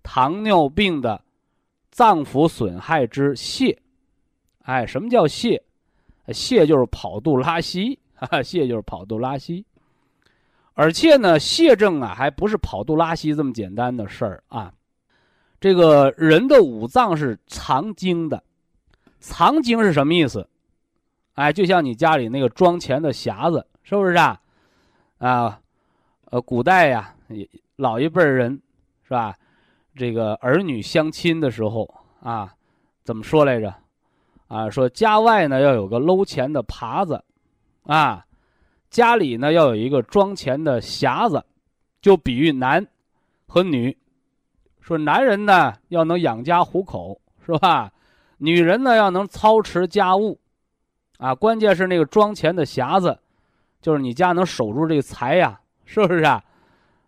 [0.01, 1.21] 糖尿病的
[1.91, 3.77] 脏腑损害之泻。
[4.63, 5.61] 哎，什么叫泻？
[6.27, 9.65] 泻就是跑肚拉稀，哈哈，泻就是跑肚拉稀。
[10.73, 14.71] 而且呢，泻症啊，还不是跑肚拉稀这么简单的事儿啊。
[15.59, 18.41] 这个人的五脏是藏精的，
[19.19, 20.47] 藏精是什么意思？
[21.39, 24.37] 哎，就像你家里那个装钱的匣子，是不是啊？
[25.19, 25.57] 啊，
[26.31, 27.15] 呃，古代呀，
[27.77, 28.61] 老一辈人
[29.03, 29.33] 是吧？
[29.95, 31.89] 这个儿女相亲的时候
[32.21, 32.53] 啊，
[33.05, 33.73] 怎么说来着？
[34.49, 37.23] 啊，说家外呢要有个搂钱的耙子，
[37.83, 38.25] 啊，
[38.89, 41.41] 家里呢要有一个装钱的匣子，
[42.01, 42.85] 就比喻男
[43.47, 43.97] 和女。
[44.81, 47.93] 说男人呢要能养家糊口，是吧？
[48.39, 50.37] 女人呢要能操持家务，
[51.19, 53.19] 啊，关键是那个装钱的匣子，
[53.81, 56.43] 就是你家能守住这个财呀，是不是啊？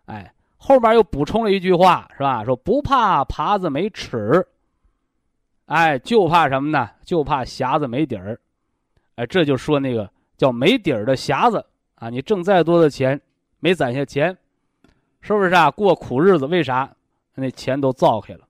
[0.06, 2.44] 哎，后面又补充了一句话，是吧？
[2.44, 4.46] 说不怕耙子没齿。
[5.66, 6.90] 哎，就怕什么呢？
[7.02, 8.38] 就怕匣子没底儿，
[9.14, 12.10] 哎，这就说那个叫没底儿的匣子啊！
[12.10, 13.18] 你挣再多的钱，
[13.60, 14.36] 没攒下钱，
[15.22, 15.70] 是不是啊？
[15.70, 16.94] 过苦日子，为啥？
[17.34, 18.40] 那钱都造开了，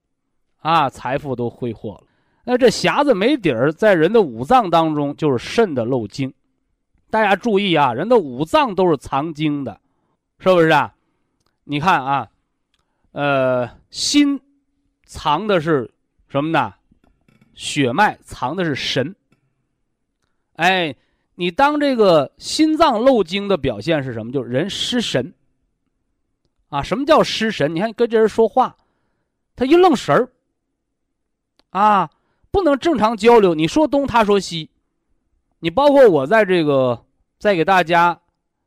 [0.62, 2.05] 啊，财富都挥霍了。
[2.44, 6.33] 那这匣子没底儿，在人的五脏当中就是肾的漏精。
[7.11, 9.81] 大家注意啊，人的五脏都是藏精的，
[10.38, 10.94] 是不是啊？
[11.64, 12.28] 你看啊，
[13.12, 14.40] 呃，心
[15.05, 15.88] 藏的是
[16.28, 16.74] 什么呢？
[17.55, 19.14] 血脉藏的是神。
[20.55, 20.96] 哎，
[21.35, 24.33] 你当这个心脏漏精的表现是什么？
[24.33, 25.33] 就是人失神。
[26.70, 27.74] 啊，什么叫失神？
[27.74, 28.74] 你看跟这人说话，
[29.55, 30.28] 他一愣神儿。
[31.70, 32.11] 啊，
[32.53, 33.53] 不能正常交流。
[33.55, 34.70] 你说东，他说西。
[35.59, 37.05] 你包括我在这个
[37.38, 38.20] 在给大家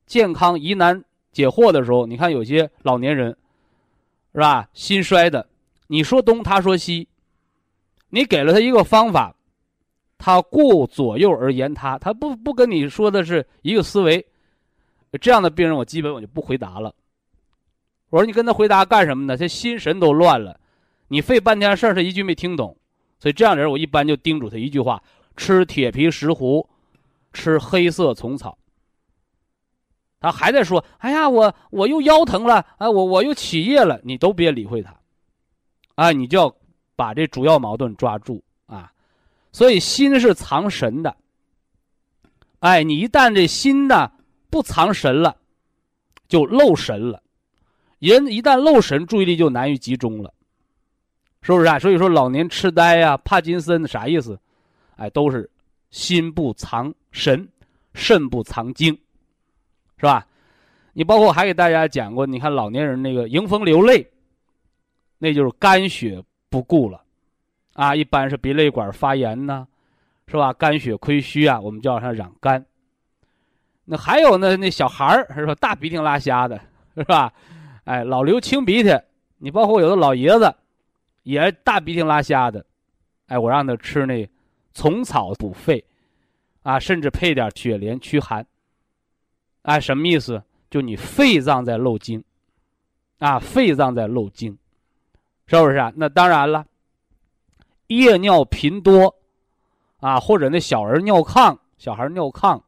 [0.06, 3.30] 健康疑难解惑的时候，你看有些老年人，
[4.34, 4.68] 是吧？
[4.74, 5.48] 心衰的，
[5.88, 7.08] 你说东，他说西。
[8.10, 9.36] 你给了他一个方法，
[10.18, 14.26] 他顾左右而言他，他不不跟你说的是一个思维，
[15.20, 16.96] 这样的病人我基本我就不回答了。
[18.10, 19.36] 我说你跟他回答干什么呢？
[19.36, 20.58] 他心神都乱了，
[21.10, 22.78] 你费半天事儿，他一句没听懂。
[23.20, 25.02] 所以这样的人我一般就叮嘱他一句话：
[25.36, 26.68] 吃铁皮石斛，
[27.34, 28.58] 吃黑色虫草。
[30.20, 34.96] 他还在说：“哎呀，我我又腰疼了，啊，我我又起夜了。”你都别理会他，
[35.96, 36.56] 啊，你就要。
[36.98, 38.90] 把这主要矛盾抓住啊，
[39.52, 41.18] 所以心是藏神的。
[42.60, 44.10] 哎，你一旦这心呢
[44.50, 45.36] 不藏神了，
[46.30, 47.22] 就漏神了。
[48.00, 50.34] 人一旦漏神，注意力就难于集中了，
[51.46, 51.78] 是不是啊？
[51.78, 54.40] 所以说老年痴呆呀、帕金森啥意思？
[54.96, 55.48] 哎，都是
[55.92, 57.48] 心不藏神，
[57.94, 58.92] 肾不藏精，
[59.98, 60.26] 是吧？
[60.94, 64.10] 你包括还给大家讲过，你看老年人那个迎风流泪，
[65.20, 66.20] 那就是肝血
[66.50, 67.00] 不固了，
[67.74, 69.68] 啊，一般是鼻泪管发炎呐，
[70.26, 70.52] 是吧？
[70.54, 72.66] 肝血亏虚啊，我们叫它养肝。
[73.84, 75.54] 那还有呢，那小孩儿是吧？
[75.54, 76.60] 大鼻涕拉瞎的，
[76.98, 77.32] 是吧？
[77.84, 78.98] 哎，老流清鼻涕，
[79.38, 80.52] 你包括有的老爷子，
[81.26, 82.66] 也大鼻涕拉瞎的，
[83.26, 84.30] 哎，我让他吃那
[84.74, 85.84] 虫草补肺，
[86.62, 88.46] 啊，甚至配点雪莲驱寒。
[89.64, 90.42] 哎，什么意思？
[90.70, 92.24] 就你肺脏在漏精，
[93.18, 94.56] 啊，肺脏在漏精，
[95.48, 95.92] 是不是啊？
[95.96, 96.66] 那当然了，
[97.88, 99.16] 夜尿频多，
[100.02, 102.62] 啊，或者那小儿尿炕，小孩尿炕，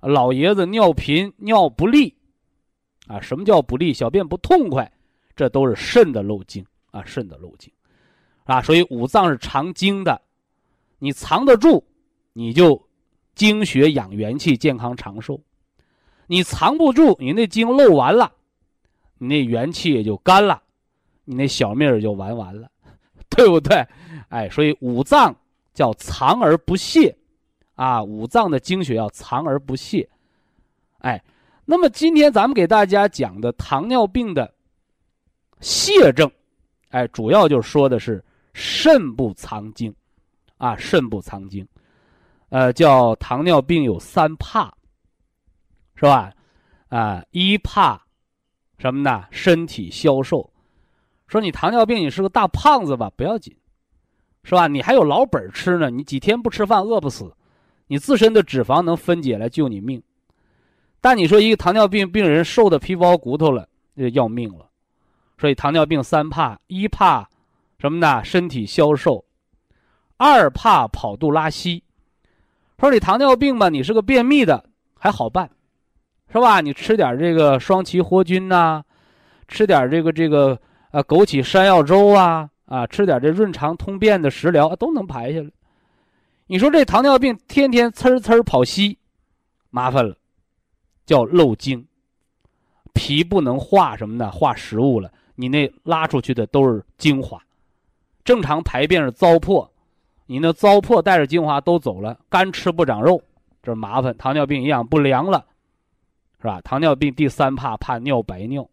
[0.00, 2.16] 老爷子尿频尿不利。
[3.06, 3.92] 啊，什么叫不利？
[3.92, 4.90] 小便不痛快，
[5.36, 7.70] 这都是肾的漏精啊，肾的漏精，
[8.44, 10.20] 啊，所以五脏是藏精的，
[10.98, 11.84] 你藏得住，
[12.32, 12.80] 你就
[13.34, 15.40] 精血养元气，健康长寿；
[16.26, 18.32] 你藏不住，你那精漏完了，
[19.18, 20.62] 你那元气也就干了，
[21.24, 22.70] 你那小命也就完完了，
[23.30, 23.86] 对不对？
[24.28, 25.34] 哎，所以五脏
[25.72, 27.16] 叫藏而不泄，
[27.74, 30.08] 啊，五脏的精血要藏而不泄，
[30.98, 31.22] 哎。
[31.66, 34.52] 那么今天咱们给大家讲的糖尿病的
[35.60, 36.30] 泻症，
[36.90, 38.22] 哎，主要就说的是
[38.54, 39.94] 肾不藏精，
[40.56, 41.66] 啊，肾不藏精，
[42.48, 44.72] 呃，叫糖尿病有三怕，
[45.96, 46.32] 是吧？
[46.88, 48.00] 啊，一怕
[48.78, 49.24] 什么呢？
[49.30, 50.48] 身体消瘦。
[51.26, 53.10] 说你糖尿病，你是个大胖子吧？
[53.16, 53.54] 不要紧，
[54.44, 54.68] 是吧？
[54.68, 57.34] 你还有老本吃呢，你几天不吃饭饿不死，
[57.88, 60.00] 你自身的脂肪能分解来救你命。
[61.00, 64.70] 但你说一个糖尿病病人瘦的皮包骨头了，就要命了。
[65.36, 67.28] 所以糖尿病三怕：一怕
[67.84, 68.24] 什么呢？
[68.24, 69.26] 身体消瘦；
[70.16, 71.84] 二怕跑肚拉稀。
[72.78, 74.64] 说你糖尿病吧，你是个便秘的，
[74.98, 75.50] 还好办，
[76.32, 76.62] 是吧？
[76.62, 78.82] 你吃点这个双歧活菌呐，
[79.48, 80.58] 吃点这个这个
[80.92, 85.50] 呃枸杞山药粥啊啊，吃点这润肠通便的食疗都能排下来。
[86.46, 88.96] 你说这糖尿病天天呲呲跑稀，
[89.68, 90.16] 麻烦了。
[91.04, 91.86] 叫漏精，
[92.94, 94.30] 脾不能化什么呢？
[94.30, 97.38] 化食物了，你那拉出去的都是精华，
[98.24, 99.68] 正常排便是糟粕，
[100.26, 103.22] 你那糟粕带着精华都走了，干吃不长肉，
[103.62, 104.16] 这麻烦。
[104.16, 105.44] 糖尿病营养不良了，
[106.40, 106.60] 是吧？
[106.62, 108.68] 糖尿病第三怕怕尿白尿，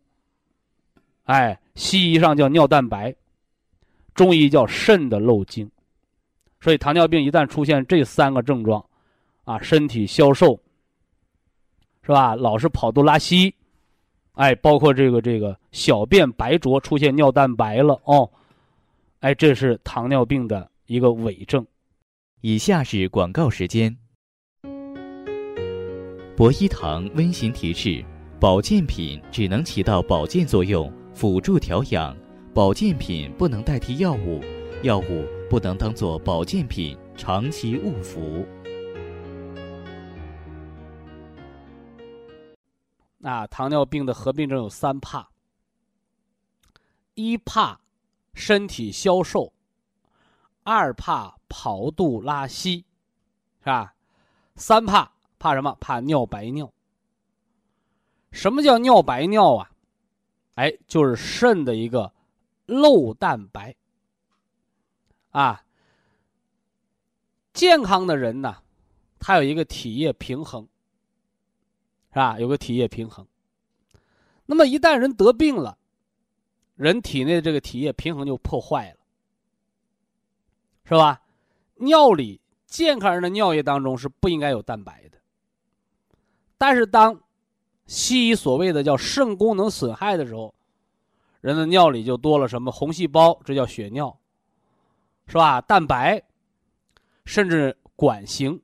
[1.25, 3.13] 哎，西医上叫尿蛋白，
[4.15, 5.69] 中医叫肾的漏精，
[6.59, 8.83] 所以糖尿病一旦出现这三个症状，
[9.43, 10.59] 啊，身体消瘦。
[12.03, 12.35] 是吧？
[12.35, 13.53] 老是跑肚拉稀，
[14.33, 18.27] 哎，包括这个这个小便白浊，出现尿蛋白了哦，
[19.21, 21.63] 哎，这是糖尿病的一个伪证。
[22.41, 23.95] 以下是广告时间。
[26.35, 28.03] 博一堂温馨提示：
[28.39, 32.15] 保健品只能起到保健作用，辅助调养；
[32.51, 34.41] 保健品不能代替药物，
[34.81, 38.43] 药物不能当做保健品长期误服。
[43.21, 45.29] 啊，糖尿病的合并症有三怕：
[47.13, 47.79] 一怕
[48.33, 49.53] 身体消瘦，
[50.63, 52.85] 二怕跑肚拉稀，
[53.59, 53.93] 是吧？
[54.55, 55.75] 三怕怕什么？
[55.79, 56.71] 怕尿白尿。
[58.31, 59.71] 什么叫尿白尿啊？
[60.55, 62.13] 哎，就是肾的一个
[62.65, 63.75] 漏蛋白。
[65.31, 65.63] 啊，
[67.53, 68.61] 健康的人呢，
[69.19, 70.67] 他有一个体液平衡。
[72.09, 72.37] 是吧？
[72.39, 73.25] 有个体液平衡。
[74.45, 75.77] 那么一旦人得病了，
[76.81, 78.97] 人体内的这个体液平衡就破坏了，
[80.83, 81.21] 是吧？
[81.75, 85.17] 尿里健康人的尿液当中是不应该有蛋白的。
[86.57, 87.21] 但是当
[87.85, 90.53] 西医所谓的叫肾功能损害的时候，
[91.39, 94.17] 人的尿里就多了什么红细胞，这叫血尿，
[95.27, 95.61] 是吧？
[95.61, 96.21] 蛋白，
[97.25, 98.59] 甚至管型。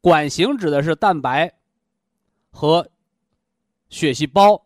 [0.00, 1.52] 管型指的是蛋白。
[2.52, 2.84] 和
[3.90, 4.60] 血细胞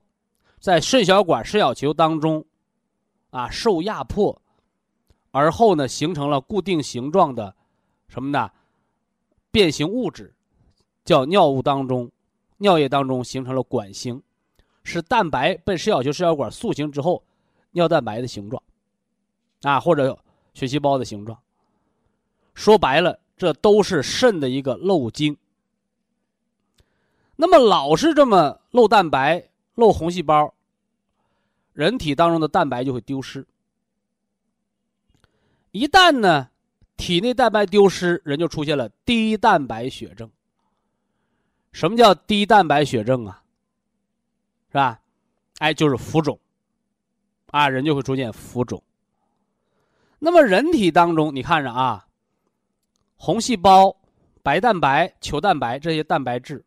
[0.65, 2.43] 在肾小管、肾小球当中
[3.29, 4.41] 啊受压迫，
[5.31, 7.55] 而后呢形成了固定形状的
[8.09, 8.51] 什么呢？
[9.51, 10.35] 变形物质，
[11.05, 12.11] 叫尿物当中、
[12.57, 14.23] 尿液当中形成了管形，
[14.83, 17.23] 是蛋白被肾小球、肾小管塑形之后
[17.73, 18.63] 尿蛋白的形状
[19.65, 20.19] 啊，或者
[20.55, 21.39] 血细胞的形状。
[22.55, 25.37] 说白了，这都是肾的一个漏精。
[27.37, 30.55] 那么老是这么漏蛋白、漏红细胞，
[31.73, 33.47] 人体当中的蛋白就会丢失。
[35.73, 36.49] 一旦呢，
[36.97, 40.31] 体内蛋白丢失，人就出现了低蛋白血症。
[41.73, 43.43] 什么叫低蛋白血症啊？
[44.69, 45.01] 是吧？
[45.59, 46.39] 哎，就是浮肿，
[47.51, 48.81] 啊，人就会出现浮肿。
[50.21, 52.07] 那么人体当中，你看着啊，
[53.17, 53.97] 红细胞、
[54.43, 56.65] 白蛋白、球蛋白这些蛋白质。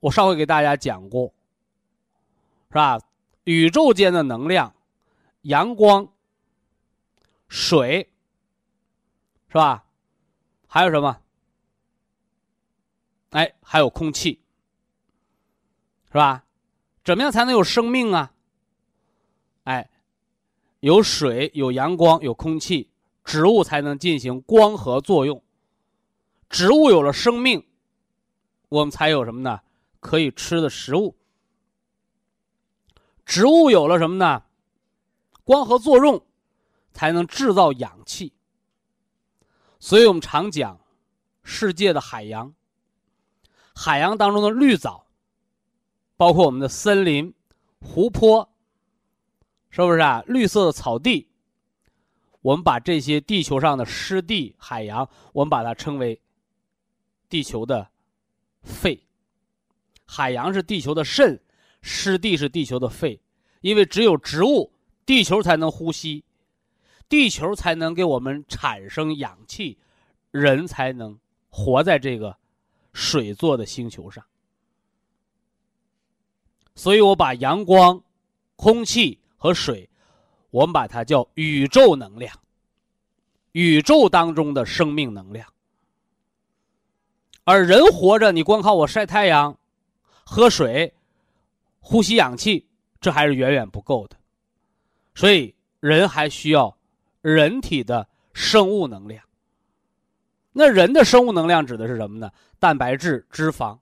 [0.00, 1.32] 我上回给大家讲过，
[2.74, 2.98] 是吧？
[3.44, 4.74] 宇宙间的能量，
[5.42, 6.12] 阳光、
[7.46, 8.10] 水，
[9.46, 9.84] 是吧？
[10.66, 11.20] 还有什么？
[13.30, 14.40] 哎，还有空气，
[16.08, 16.44] 是吧？
[17.04, 18.32] 怎么样才能有生命啊？
[19.62, 19.88] 哎，
[20.80, 22.90] 有水、有阳光、有空气，
[23.22, 25.40] 植物才能进行光合作用。
[26.50, 27.64] 植物有了生命，
[28.68, 29.60] 我们才有什么呢？
[30.00, 31.14] 可以吃的食物，
[33.24, 34.42] 植物有了什么呢？
[35.44, 36.24] 光合作用，
[36.92, 38.32] 才能制造氧气。
[39.78, 40.80] 所以我们常讲，
[41.42, 42.54] 世界的海洋，
[43.74, 45.06] 海洋当中的绿藻，
[46.16, 47.34] 包括我们的森林、
[47.80, 48.48] 湖泊，
[49.68, 50.22] 是不是啊？
[50.26, 51.28] 绿色的草地，
[52.40, 56.18] 我们把这些地球上的湿地、海洋，我们把它称为
[57.28, 57.90] 地球的
[58.62, 59.06] 肺。
[60.06, 61.38] 海洋是地球的肾，
[61.86, 63.20] 湿地是地球的肺，
[63.60, 64.72] 因为只有植物，
[65.04, 66.24] 地球才能呼吸，
[67.10, 69.76] 地球才能给我们产生氧气，
[70.30, 71.18] 人才能
[71.50, 72.38] 活在这个
[72.94, 74.24] 水做的星球上。
[76.74, 78.02] 所以我把阳光、
[78.56, 79.90] 空气和水，
[80.50, 82.34] 我们把它叫宇宙能量，
[83.52, 85.52] 宇宙当中的生命能量。
[87.44, 89.58] 而人活着，你光靠我晒太阳。
[90.24, 90.94] 喝水，
[91.86, 92.66] 呼吸氧气，
[92.98, 94.16] 这还是远远不够的，
[95.14, 96.74] 所以人还需要
[97.20, 99.22] 人体的生物能量。
[100.50, 102.32] 那人的生物能量指的是什么呢？
[102.58, 103.78] 蛋白质、脂肪，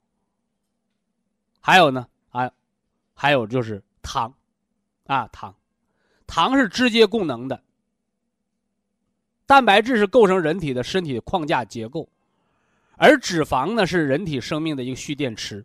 [1.60, 2.50] 还有呢啊，
[3.14, 4.34] 还有就是糖，
[5.06, 5.54] 啊糖，
[6.26, 7.62] 糖是直接供能的。
[9.46, 12.08] 蛋白质是构成人体的身体框架结构，
[12.96, 15.64] 而脂肪呢是人体生命的一个蓄电池。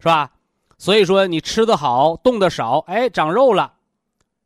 [0.00, 0.32] 是吧？
[0.80, 3.74] 所以说你吃的好，动的少，哎，长肉了，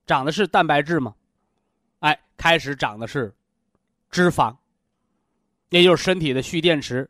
[0.05, 1.15] 长的是蛋白质吗？
[2.01, 3.33] 哎，开始长的是
[4.11, 4.57] 脂肪，
[5.69, 7.09] 也就是身体的蓄电池，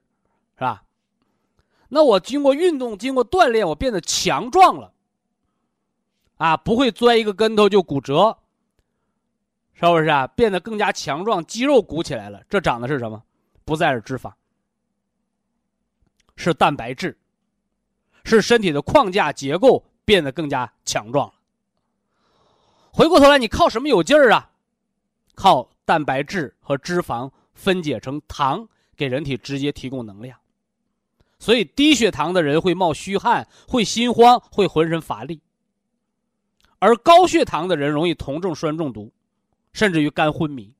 [0.58, 0.84] 是吧？
[1.88, 4.92] 那我经过运动，经过锻炼，我变得强壮了，
[6.36, 8.36] 啊，不会钻一个跟头就骨折，
[9.72, 10.26] 是不是啊？
[10.26, 13.24] 变得更加强壮，肌肉鼓起来了，这长的是什么？
[13.64, 14.30] 不再是脂肪，
[16.36, 17.18] 是蛋白质。
[18.24, 21.34] 是身体的框架结构变得更加强壮了。
[22.90, 24.50] 回过头来，你靠什么有劲儿啊？
[25.34, 30.38] 靠蛋白质和脂肪分解成糖，给人体直接提供能量。
[31.40, 35.40] 所以低血糖的人会冒虚汗，会心慌，会浑身乏力；
[36.78, 39.12] 而高血糖的人容易酮症酸中毒，
[39.72, 40.72] 甚至于肝昏迷。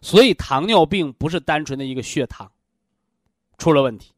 [0.00, 2.50] 所以糖尿病不是单纯的一个血糖
[3.58, 4.11] 出了问题。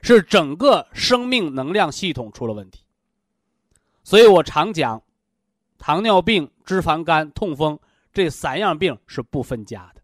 [0.00, 2.84] 是整个生命能量系统出了问题，
[4.04, 5.02] 所以我常讲，
[5.78, 7.78] 糖尿病、脂肪肝、痛风
[8.12, 10.02] 这三样病是不分家的，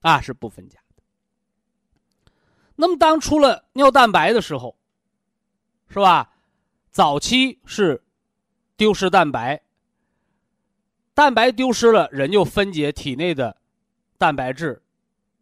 [0.00, 1.02] 啊，是不分家的。
[2.76, 4.76] 那么当出了尿蛋白的时候，
[5.88, 6.32] 是吧？
[6.90, 8.02] 早期是
[8.76, 9.60] 丢失蛋白，
[11.12, 13.56] 蛋白丢失了，人就分解体内的
[14.16, 14.82] 蛋白质，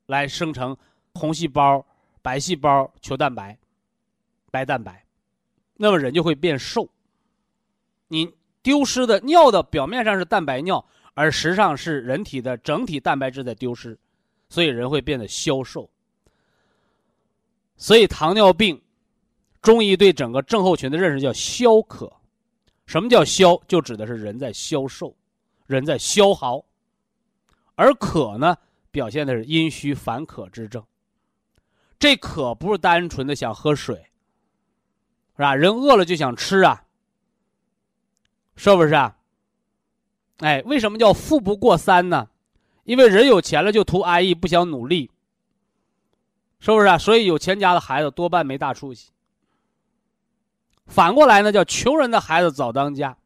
[0.06, 0.76] 来生成
[1.14, 1.85] 红细胞。
[2.26, 3.56] 白细胞球蛋白、
[4.50, 5.06] 白蛋白，
[5.76, 6.88] 那么人就会变瘦。
[8.08, 8.28] 你
[8.64, 13.96] 丢失的尿的表面上是蛋白尿，而实际上是人体的整体蛋白质在丢失，
[14.48, 15.88] 所以人会变得消瘦。
[17.76, 18.82] 所以糖尿病，
[19.62, 22.12] 中医对整个症候群的认识叫消渴。
[22.86, 23.56] 什么叫消？
[23.68, 25.14] 就指的是人在消瘦，
[25.66, 26.64] 人在消耗，
[27.76, 28.56] 而渴呢，
[28.90, 30.84] 表现的是阴虚烦渴之症。
[31.98, 33.96] 这可不是单纯的想喝水，
[35.36, 35.54] 是吧？
[35.54, 36.84] 人饿了就想吃啊，
[38.54, 39.16] 是不是啊？
[40.38, 42.28] 哎，为什么叫富不过三呢？
[42.84, 45.10] 因为人有钱了就图安逸，不想努力，
[46.60, 46.98] 是不是啊？
[46.98, 49.10] 所以有钱家的孩子多半没大出息。
[50.86, 53.16] 反过来呢，叫穷人的孩子早当家，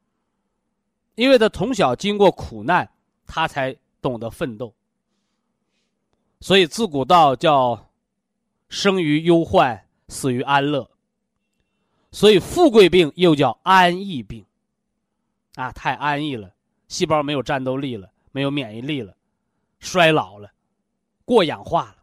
[1.16, 2.88] 因为他从小经过苦难，
[3.26, 4.72] 他才懂得奋斗。
[6.40, 7.89] 所以自古道叫
[8.70, 10.90] 生于忧患，死于安乐。
[12.10, 14.46] 所以富贵病又叫安逸病。
[15.56, 16.54] 啊，太安逸了，
[16.88, 19.14] 细胞没有战斗力了，没有免疫力了，
[19.80, 20.50] 衰老了，
[21.24, 21.96] 过氧化了，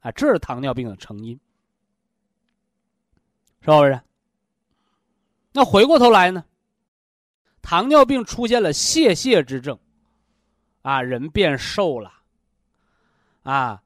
[0.00, 1.40] 啊，这是糖尿病的成因，
[3.62, 4.00] 是不是？
[5.52, 6.44] 那回过头来呢？
[7.62, 9.78] 糖尿病出现了泄泻之症，
[10.82, 12.12] 啊，人变瘦了，
[13.42, 13.82] 啊，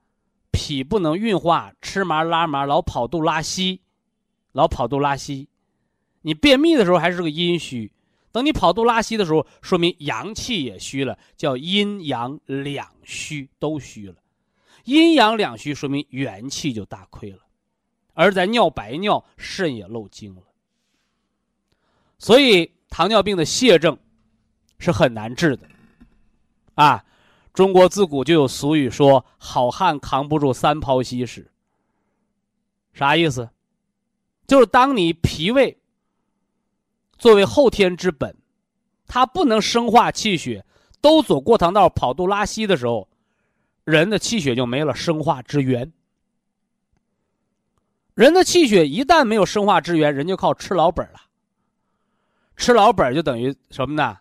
[0.55, 3.83] 脾不能运化，吃麻拉麻，老跑肚拉稀，
[4.53, 5.49] 老跑肚拉稀，
[6.23, 7.91] 你便秘的时候还是个阴虚。
[8.31, 14.17] 等你跑肚拉稀的时候，说明阳气也虚了，叫阴阳两虚都虚了。
[14.85, 17.41] 阴阳两虚，说明元气就大亏了，
[18.13, 20.43] 而在尿白尿，肾也漏精了。
[22.19, 23.99] 所以糖尿病的泻症
[24.79, 25.69] 是很难治的。
[26.75, 27.05] 啊，
[27.55, 31.49] 中国自古就有俗语说：“好汉扛不住三泡稀屎。”
[32.93, 33.49] 啥意思？
[34.47, 35.79] 就是当你脾胃。
[37.17, 38.37] 作为后天之本，
[39.07, 40.67] 它不能生化气血，
[41.01, 43.09] 都走过堂道跑肚拉稀的时候，
[43.85, 45.93] 人的气血就没了生化之源。
[48.15, 51.21] 人的气血一旦没有生化之源，人就靠吃老本了。
[52.57, 54.19] 吃老本就等于什么呢？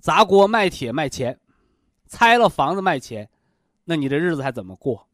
[0.00, 1.38] 砸锅卖铁卖钱，
[2.08, 3.28] 拆了房子卖钱，
[3.84, 5.06] 那你这日子还怎么过？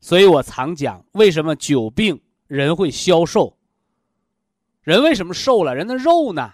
[0.00, 3.56] 所以我常讲，为什么久病人会消瘦？
[4.82, 5.74] 人为什么瘦了？
[5.74, 6.52] 人的肉呢？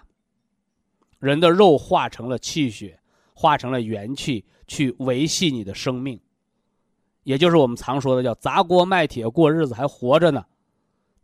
[1.19, 2.99] 人的肉化成了气血，
[3.33, 6.19] 化成了元气，去维系你的生命。
[7.23, 10.45] 也就是我们常说的叫砸锅卖铁过日子还活着呢。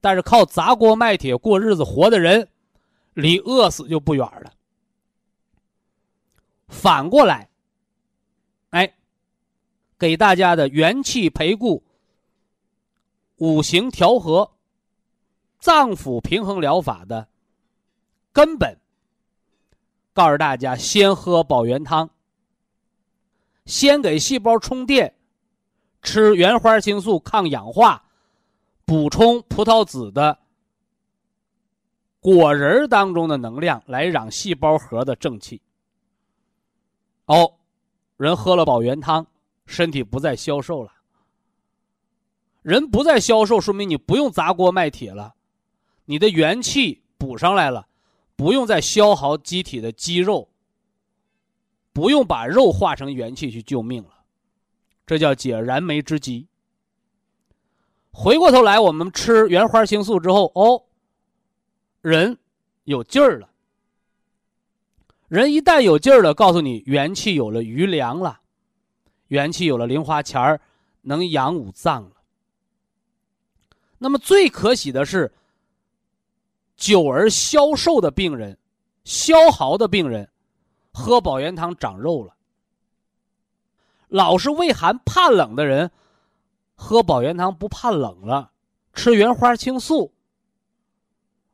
[0.01, 2.49] 但是靠砸锅卖铁过日子活的人，
[3.13, 4.51] 离饿死就不远了。
[6.67, 7.49] 反过来，
[10.03, 11.81] 给大家的元气培固、
[13.37, 14.51] 五行调和。
[15.59, 17.25] 脏腑平衡疗法的
[18.33, 18.77] 根本，
[20.11, 22.09] 告诉大家：先喝保元汤，
[23.65, 25.15] 先给细胞充电，
[26.01, 28.03] 吃原花青素抗氧化，
[28.83, 30.37] 补充葡萄籽的
[32.19, 35.61] 果仁当中的能量，来养细胞核的正气。
[37.27, 37.53] 哦，
[38.17, 39.25] 人喝了保元汤，
[39.65, 40.91] 身体不再消瘦了。
[42.61, 45.35] 人不再消瘦，说明你不用砸锅卖铁了。
[46.05, 47.87] 你的元气补上来了，
[48.35, 50.49] 不用再消耗机体的肌肉，
[51.91, 54.09] 不用把肉化成元气去救命了，
[55.05, 56.47] 这叫解燃眉之急。
[58.11, 60.83] 回过头来，我们吃原花青素之后，哦，
[62.01, 62.37] 人
[62.83, 63.49] 有劲儿了。
[65.27, 68.39] 人一旦有劲儿了，告诉你元气有了余粮了，
[69.33, 70.61] 元气有了零花钱儿，
[71.01, 72.17] 能养五脏了。
[73.97, 75.33] 那么最可喜的是。
[76.75, 78.57] 久而消瘦的病人，
[79.05, 80.29] 消耗的病人，
[80.91, 82.35] 喝保元汤长肉了。
[84.07, 85.89] 老是畏寒怕冷的人，
[86.75, 88.51] 喝保元汤不怕冷了，
[88.93, 90.11] 吃原花青素，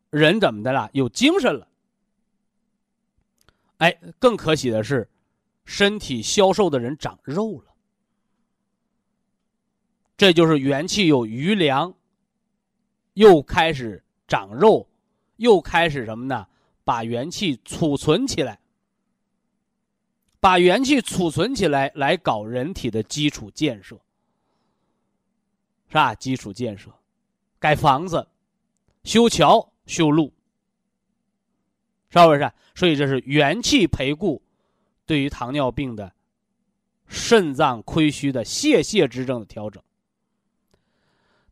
[0.09, 0.89] 人怎么的了？
[0.93, 1.67] 有精神了。
[3.77, 5.07] 哎，更可喜的是，
[5.65, 7.68] 身体消瘦的人长肉了。
[10.19, 11.93] 这就是元气有余粮，
[13.13, 14.85] 又开始长肉。
[15.37, 16.45] 又开始什么呢？
[16.83, 18.59] 把元气储存起来，
[20.41, 23.97] 把元气储存起来，来搞人体的基础建设，
[25.87, 26.13] 是吧？
[26.13, 26.91] 基础建设，
[27.57, 28.27] 盖房子、
[29.05, 30.33] 修桥、修路，
[32.09, 32.51] 是不是？
[32.75, 34.41] 所以这是元气培固，
[35.05, 36.11] 对于糖尿病的
[37.07, 39.81] 肾脏亏虚的泄泻之症的调整。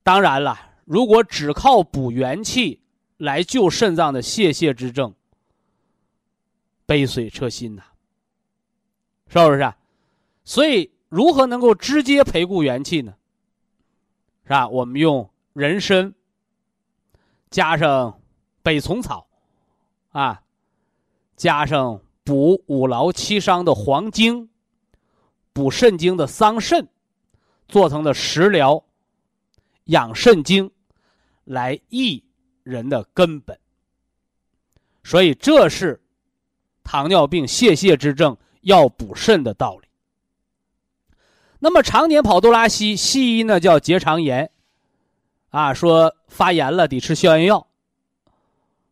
[0.08, 2.80] 当然了，如果只靠补元气。
[3.18, 5.12] 来救肾脏的泄泻之症，
[6.86, 7.82] 杯水车薪呐，
[9.28, 9.74] 是不是？
[10.46, 13.16] 所以，如何能够直接培固元气呢？
[14.44, 14.70] 是吧？
[14.70, 16.14] 我们用人参
[17.50, 18.22] 加上
[18.62, 19.26] 北虫草，
[20.12, 20.44] 啊，
[21.36, 24.48] 加上补五劳七伤的黄精，
[25.54, 26.86] 补肾精的桑葚，
[27.68, 28.84] 做成的食疗
[29.88, 30.72] 养肾精，
[31.44, 32.24] 来益。
[32.64, 33.58] 人的根本，
[35.02, 36.04] 所以这是
[36.84, 39.88] 糖尿病泄泻之症要补肾的道理。
[41.60, 44.52] 那么常年跑肚拉稀，西医呢叫结肠炎，
[45.50, 47.66] 啊，说发炎了得吃消炎药，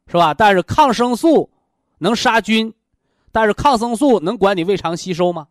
[0.07, 0.33] 是吧？
[0.33, 1.49] 但是抗生素
[1.97, 2.73] 能杀菌，
[3.33, 5.49] 但是抗生素能管你胃肠吸收吗？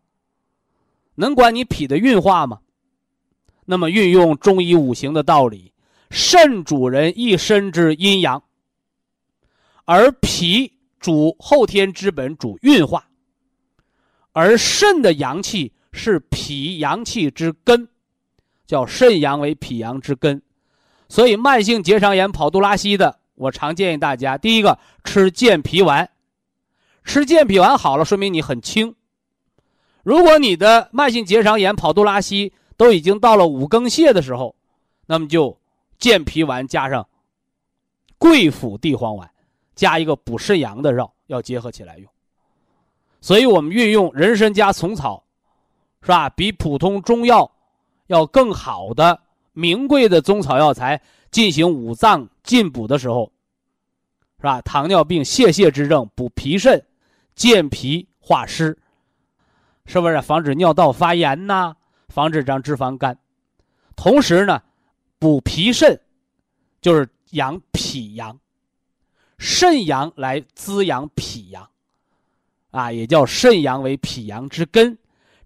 [1.16, 2.62] 能管你脾的运化吗？
[3.64, 5.72] 那么运用中医五行的道理，
[6.10, 8.42] 肾主人一身之阴阳，
[9.84, 13.08] 而脾主后天之本，主运化，
[14.32, 17.88] 而肾的阳气是脾阳气之根，
[18.66, 20.42] 叫肾阳为脾阳之根。
[21.08, 26.10] 所以，慢性结肠炎、跑肚拉稀的，我常建议大家：第一个，吃健脾丸，
[27.04, 28.94] 吃健脾丸好了，说明你很轻。
[30.02, 34.54] 如果你的慢性结肠炎、跑肚拉稀都已经到了五更泻的时候，
[35.06, 35.56] 那么就
[35.98, 37.06] 健脾丸加上
[38.18, 39.30] 桂附地黄丸，
[39.74, 42.10] 加一个补肾阳的药，要结合起来用。
[43.20, 45.24] 所以我们运用人参加虫草，
[46.02, 46.28] 是吧？
[46.30, 47.50] 比普通中药
[48.08, 49.18] 要更好的
[49.52, 51.00] 名贵的中草药材
[51.30, 53.32] 进行五脏进补的时候，
[54.38, 54.60] 是吧？
[54.62, 56.84] 糖尿病泄泻之症补脾肾，
[57.34, 58.76] 健脾化湿。
[59.86, 61.76] 是不是防止尿道发炎呐？
[62.14, 63.18] 防止长脂肪肝，
[63.96, 64.62] 同时呢，
[65.18, 66.00] 补脾肾，
[66.80, 68.38] 就是养脾阳，
[69.36, 71.68] 肾阳来滋养脾阳，
[72.70, 74.96] 啊，也叫肾阳为脾阳之根。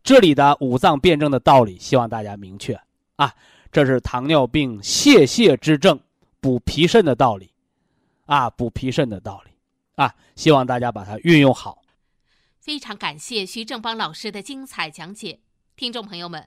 [0.02, 2.78] 这里的五脏辩证的道理，希望大家明确
[3.16, 3.34] 啊。
[3.72, 5.98] 这是糖尿病泄泻之症
[6.38, 7.50] 补脾肾的道理，
[8.26, 9.52] 啊，补脾肾的道理，
[9.94, 11.80] 啊，希望大家把它运用好。
[12.60, 15.40] 非常感谢徐正邦老师的精彩讲解，
[15.74, 16.46] 听众朋友们，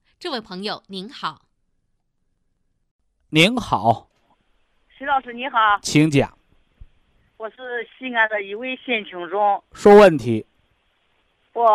[0.21, 1.41] 这位朋友您好，
[3.31, 4.07] 您好，
[4.95, 6.37] 徐老师你好，请讲。
[7.37, 7.55] 我是
[7.97, 10.45] 西安的一位新听众，说问题。
[11.53, 11.65] 我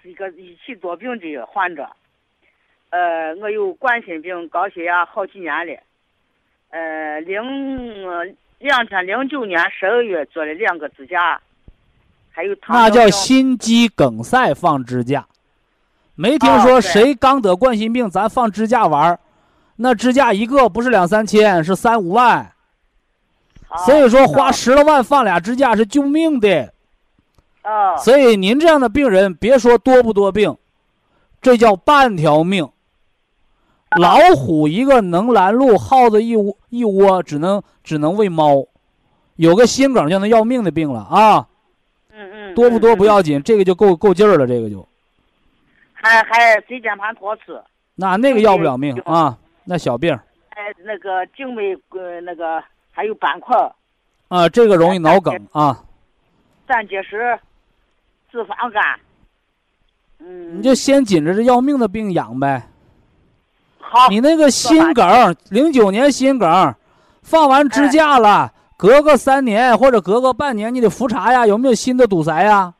[0.00, 1.90] 是一个一起多病的患者，
[2.90, 5.82] 呃，我有冠心病、高血压好几年了，
[6.68, 7.42] 呃，零
[8.60, 11.42] 两千零九年十二月做了两个支架。
[12.30, 15.26] 还有那叫心肌梗塞放支架，
[16.20, 19.20] 没听说谁刚得冠心病咱放支架玩儿
[19.76, 22.52] 那支架一个不是两三千，是三五万。
[23.86, 26.74] 所以说花十来万放俩支架是救命的。
[27.62, 27.96] 啊。
[27.96, 30.58] 所以您这样的病人，别说多不多病，
[31.40, 32.68] 这叫半条命。
[33.98, 38.66] 老虎一个能拦路，耗子一窝一窝只能只能喂猫，
[39.36, 41.46] 有个心梗就能要命的病了啊。
[42.12, 44.86] 嗯嗯多不多不要紧，这个就够够劲儿了，这个就。
[46.02, 47.62] 还还椎间盘脱刺。
[47.94, 50.12] 那那个要不了命啊，那小病。
[50.50, 53.56] 哎，那个静脉呃那个还有斑块。
[54.28, 55.82] 啊，这个容易脑梗啊。
[56.66, 57.38] 胆结石，
[58.30, 58.82] 脂肪肝。
[60.18, 60.58] 嗯。
[60.58, 62.62] 你就先紧着这要命的病养呗。
[63.78, 64.08] 好。
[64.08, 66.74] 你那个心梗，零九年心梗，
[67.22, 68.52] 放完支架了。
[68.76, 72.72] 隔个三年或者隔个半年，你得复查呀，有没有新的堵塞呀？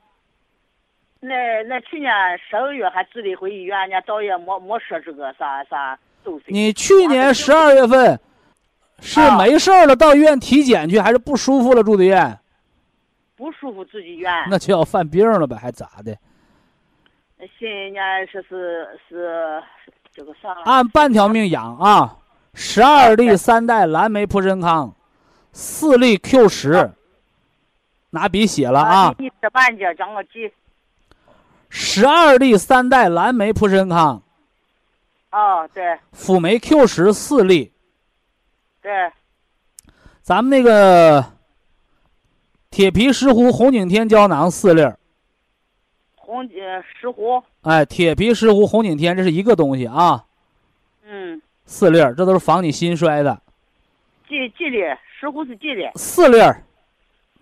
[1.20, 2.10] 那那去年
[2.48, 5.98] 十二月还值得回医院，人家导演没没说这个啥啥。
[6.46, 8.18] 你去年十二月份
[9.00, 12.38] 是没事了，到医院体检去，还是不舒服了住的院？
[13.36, 14.32] 不舒服住的院。
[14.48, 16.16] 那就要犯病了呗，还咋的？
[17.58, 19.62] 新年说是是
[20.14, 20.50] 这个啥？
[20.64, 22.18] 按半条命养啊，
[22.52, 24.94] 十二粒三代蓝莓普参康。
[25.52, 26.92] 四粒 Q 十，
[28.10, 29.14] 拿笔写了啊！
[29.18, 30.52] 你吃半截将我记。
[31.70, 34.22] 十二粒三代蓝莓普参康。
[35.30, 35.96] 哦，对。
[36.12, 37.72] 辅酶 Q 十四粒。
[38.82, 38.90] 对。
[40.20, 41.24] 咱们那个
[42.70, 44.82] 铁皮石斛红景天胶囊四粒。
[46.16, 46.56] 红景
[47.00, 47.42] 石斛。
[47.62, 50.24] 哎，铁皮石斛红景天，这是一个东西啊。
[51.04, 51.40] 嗯。
[51.64, 53.40] 四粒，这都是防你心衰的。
[54.28, 54.78] 几几粒？
[55.20, 55.88] 石斛是几粒？
[55.94, 56.64] 四粒儿，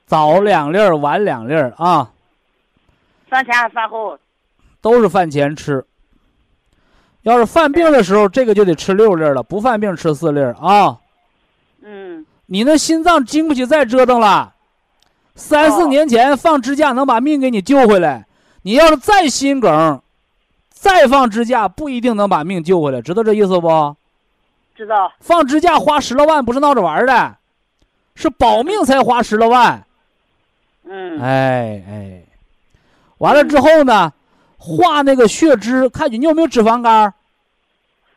[0.04, 2.12] 早两粒儿，晚两粒儿啊。
[3.28, 4.18] 饭前还饭后？
[4.80, 5.84] 都是饭前吃。
[7.22, 10.98] 要是犯病的时候，这个就得吃六粒了；不犯病吃四粒啊。
[11.82, 12.24] 嗯。
[12.46, 14.54] 你那心脏经不起再折腾了。
[15.34, 18.26] 三四年前放支架能把命给你救回来，
[18.62, 20.00] 你要是再心梗，
[20.70, 23.96] 再放支架不一定能把命救回来，知道这意思不？
[24.74, 25.12] 知道。
[25.20, 27.36] 放支架花十来万，不是闹着玩的。
[28.14, 29.86] 是保命才花十来万，
[30.82, 32.22] 嗯，哎哎，
[33.18, 34.12] 完了之后呢，
[34.56, 37.12] 化那个血脂，看你有没有脂肪肝。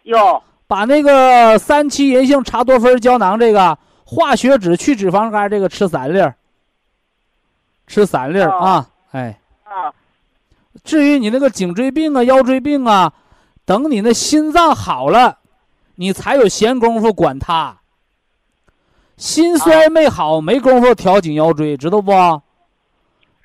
[0.03, 0.41] 有。
[0.67, 6.33] 把那个三七银杏茶多酚胶囊这个化血脂去脂肪肝这个吃三粒儿，
[7.87, 9.37] 吃三粒儿啊，哎。
[9.63, 9.91] 啊。
[10.83, 13.11] 至于你那个颈椎病啊、腰椎病啊，
[13.65, 15.39] 等你那心脏好了，
[15.95, 17.77] 你才有闲工夫管它。
[19.17, 22.11] 心衰没好，没工夫调颈腰椎，知道不？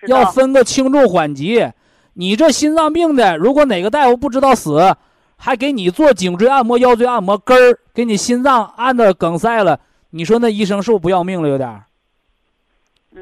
[0.06, 1.70] 要分个轻重缓急。
[2.14, 4.96] 你这心脏病的，如果哪个大夫不知道死。
[5.38, 9.78] 还给你做颈椎按摩、腰椎按摩，根儿给你心脏按的梗塞了。
[10.08, 11.48] 你说那医生是不是不要命了？
[11.50, 11.84] 有点儿，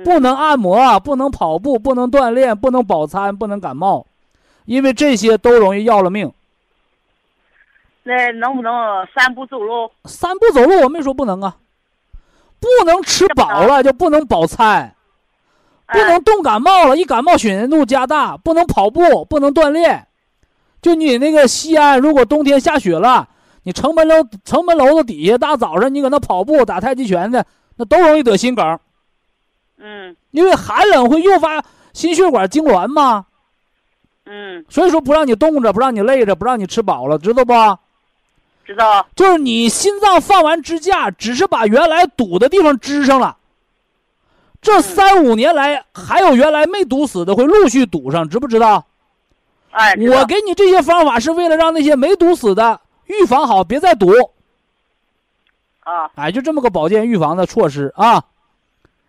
[0.04, 4.06] 不能按摩，不能跑步，不能锻炼，不能饱餐，不能感冒，
[4.64, 6.32] 因为这些都容易要了命。
[8.04, 8.72] 那能不能
[9.12, 9.90] 三步走路？
[10.04, 11.56] 三步走路我没说不能啊，
[12.60, 14.93] 不能吃饱了就不能饱餐，
[15.86, 20.06] 不能冻感冒了，一感冒血粘度加大，不能跑步，不能锻炼。
[20.80, 23.28] 就你那个西安，如果冬天下雪了，
[23.62, 27.44] 你城门楼城门楼子底下，大早上你搁那跑步打太极拳的，
[27.76, 28.78] 那都容易得心梗。
[29.78, 33.26] 嗯，因为寒冷会诱发心血管痉挛嘛。
[34.26, 37.52] 嗯，所以说不让你冻着，不让你累着，不让你吃饱了，知道不？
[38.64, 39.06] 知道。
[39.14, 43.36] 就是你心脏放完支架，只是把原来堵的地方支上了。
[44.64, 48.86] 这三五年来，还有原来没堵死的会陆续堵上，知不知道？
[49.70, 54.10] 哎，我给你这些方法是为了让那些没堵死的预防好，别再堵。
[55.80, 58.24] 啊，哎，就这么个保健预防的措施啊。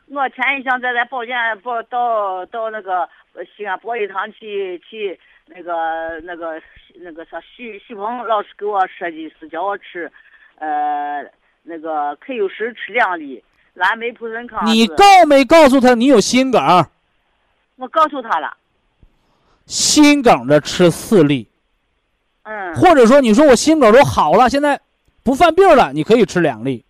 [0.08, 3.08] 我前一想在咱保健报到到那个
[3.56, 6.62] 西安博医堂去去那个那个
[6.96, 10.12] 那个啥徐徐鹏老师给我设计是叫我吃，
[10.60, 11.24] 呃，
[11.64, 13.42] 那个可有时吃两粒
[13.76, 14.66] 蓝莓普参康。
[14.66, 16.62] 你告没告诉他你有心梗？
[17.78, 18.58] 我告诉他了。
[19.66, 21.48] 心梗的吃四粒，
[22.44, 24.82] 嗯，或者说你说我心梗都好了，现在
[25.24, 26.84] 不犯病了，你可以吃两粒。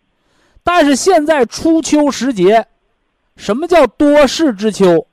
[0.63, 2.65] 但是现在初秋时节，
[3.35, 5.07] 什么叫多事之秋？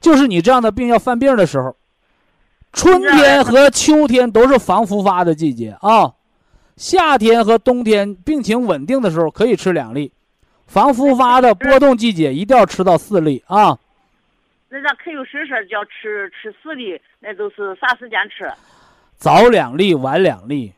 [0.00, 1.76] 就是你这样的病要犯病的时候。
[2.72, 6.14] 春天和秋天都是防复发的季节啊，
[6.78, 10.10] 夏天和冬天病情稳定的时候可以吃两粒，
[10.72, 13.78] 防复发的波动季节一定要吃到四粒啊。
[14.70, 18.50] 那咱可有时说叫吃吃四粒，那都是啥时间吃？
[19.18, 20.72] 早两粒，晚两粒。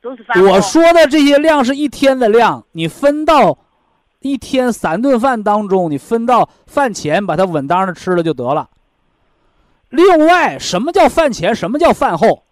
[0.00, 3.56] 都是饭我说的这些量是一天的量，你分到
[4.18, 8.68] 一天三顿饭当中，你分到饭前把它稳当的吃了就得了。
[9.90, 11.54] 另外，什么叫饭前？
[11.54, 12.42] 什么叫饭后？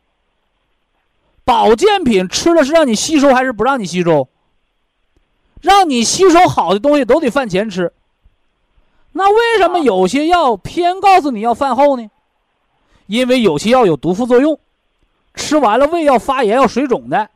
[1.45, 4.29] 保健品吃了是让你吸收还是不让你吸收？
[5.61, 7.93] 让你吸收好的东西都得饭前吃。
[9.13, 12.11] 那为什么有些药偏告诉你要饭后呢？
[13.07, 14.59] 因为有些药有毒副作用，
[15.35, 17.31] 吃完了胃要发炎要水肿的，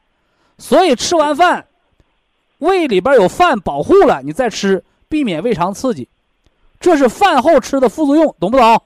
[0.58, 1.66] 所以吃完饭，
[2.58, 6.08] 胃里边有饭保护了，你再吃，避免胃肠刺激，
[6.80, 8.82] 这是饭后吃的副作用，懂不懂？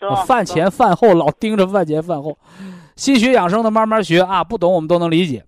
[0.00, 0.26] 懂。
[0.26, 2.36] 饭前饭后老盯着饭前饭后，
[2.96, 5.44] 心学养生的慢慢学啊，不懂我们都能理解。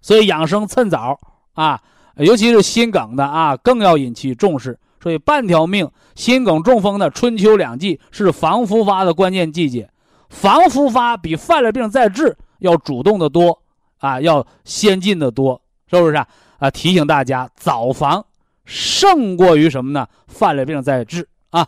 [0.00, 1.20] 所以养生趁早
[1.52, 1.80] 啊，
[2.16, 4.78] 尤其是心梗的啊，更要引起重视。
[5.00, 9.90] 所以半条命，心梗中风的春秋两季是防复发的关键季节，
[10.28, 13.62] 防复发比犯了病再治要主动的多
[13.98, 16.28] 啊，要先进的多，是不是啊？
[16.58, 18.24] 啊，提醒大家早防
[18.64, 20.06] 胜过于什么呢？
[20.28, 21.66] 犯了病再治啊。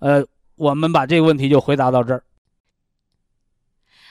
[0.00, 0.26] 呃，
[0.56, 2.24] 我们把这个问题就回答到这儿。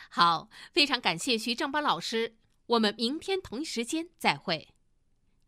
[0.10, 2.36] 好，非常感谢徐正邦老师，
[2.68, 4.70] 我们明天同一时间再会。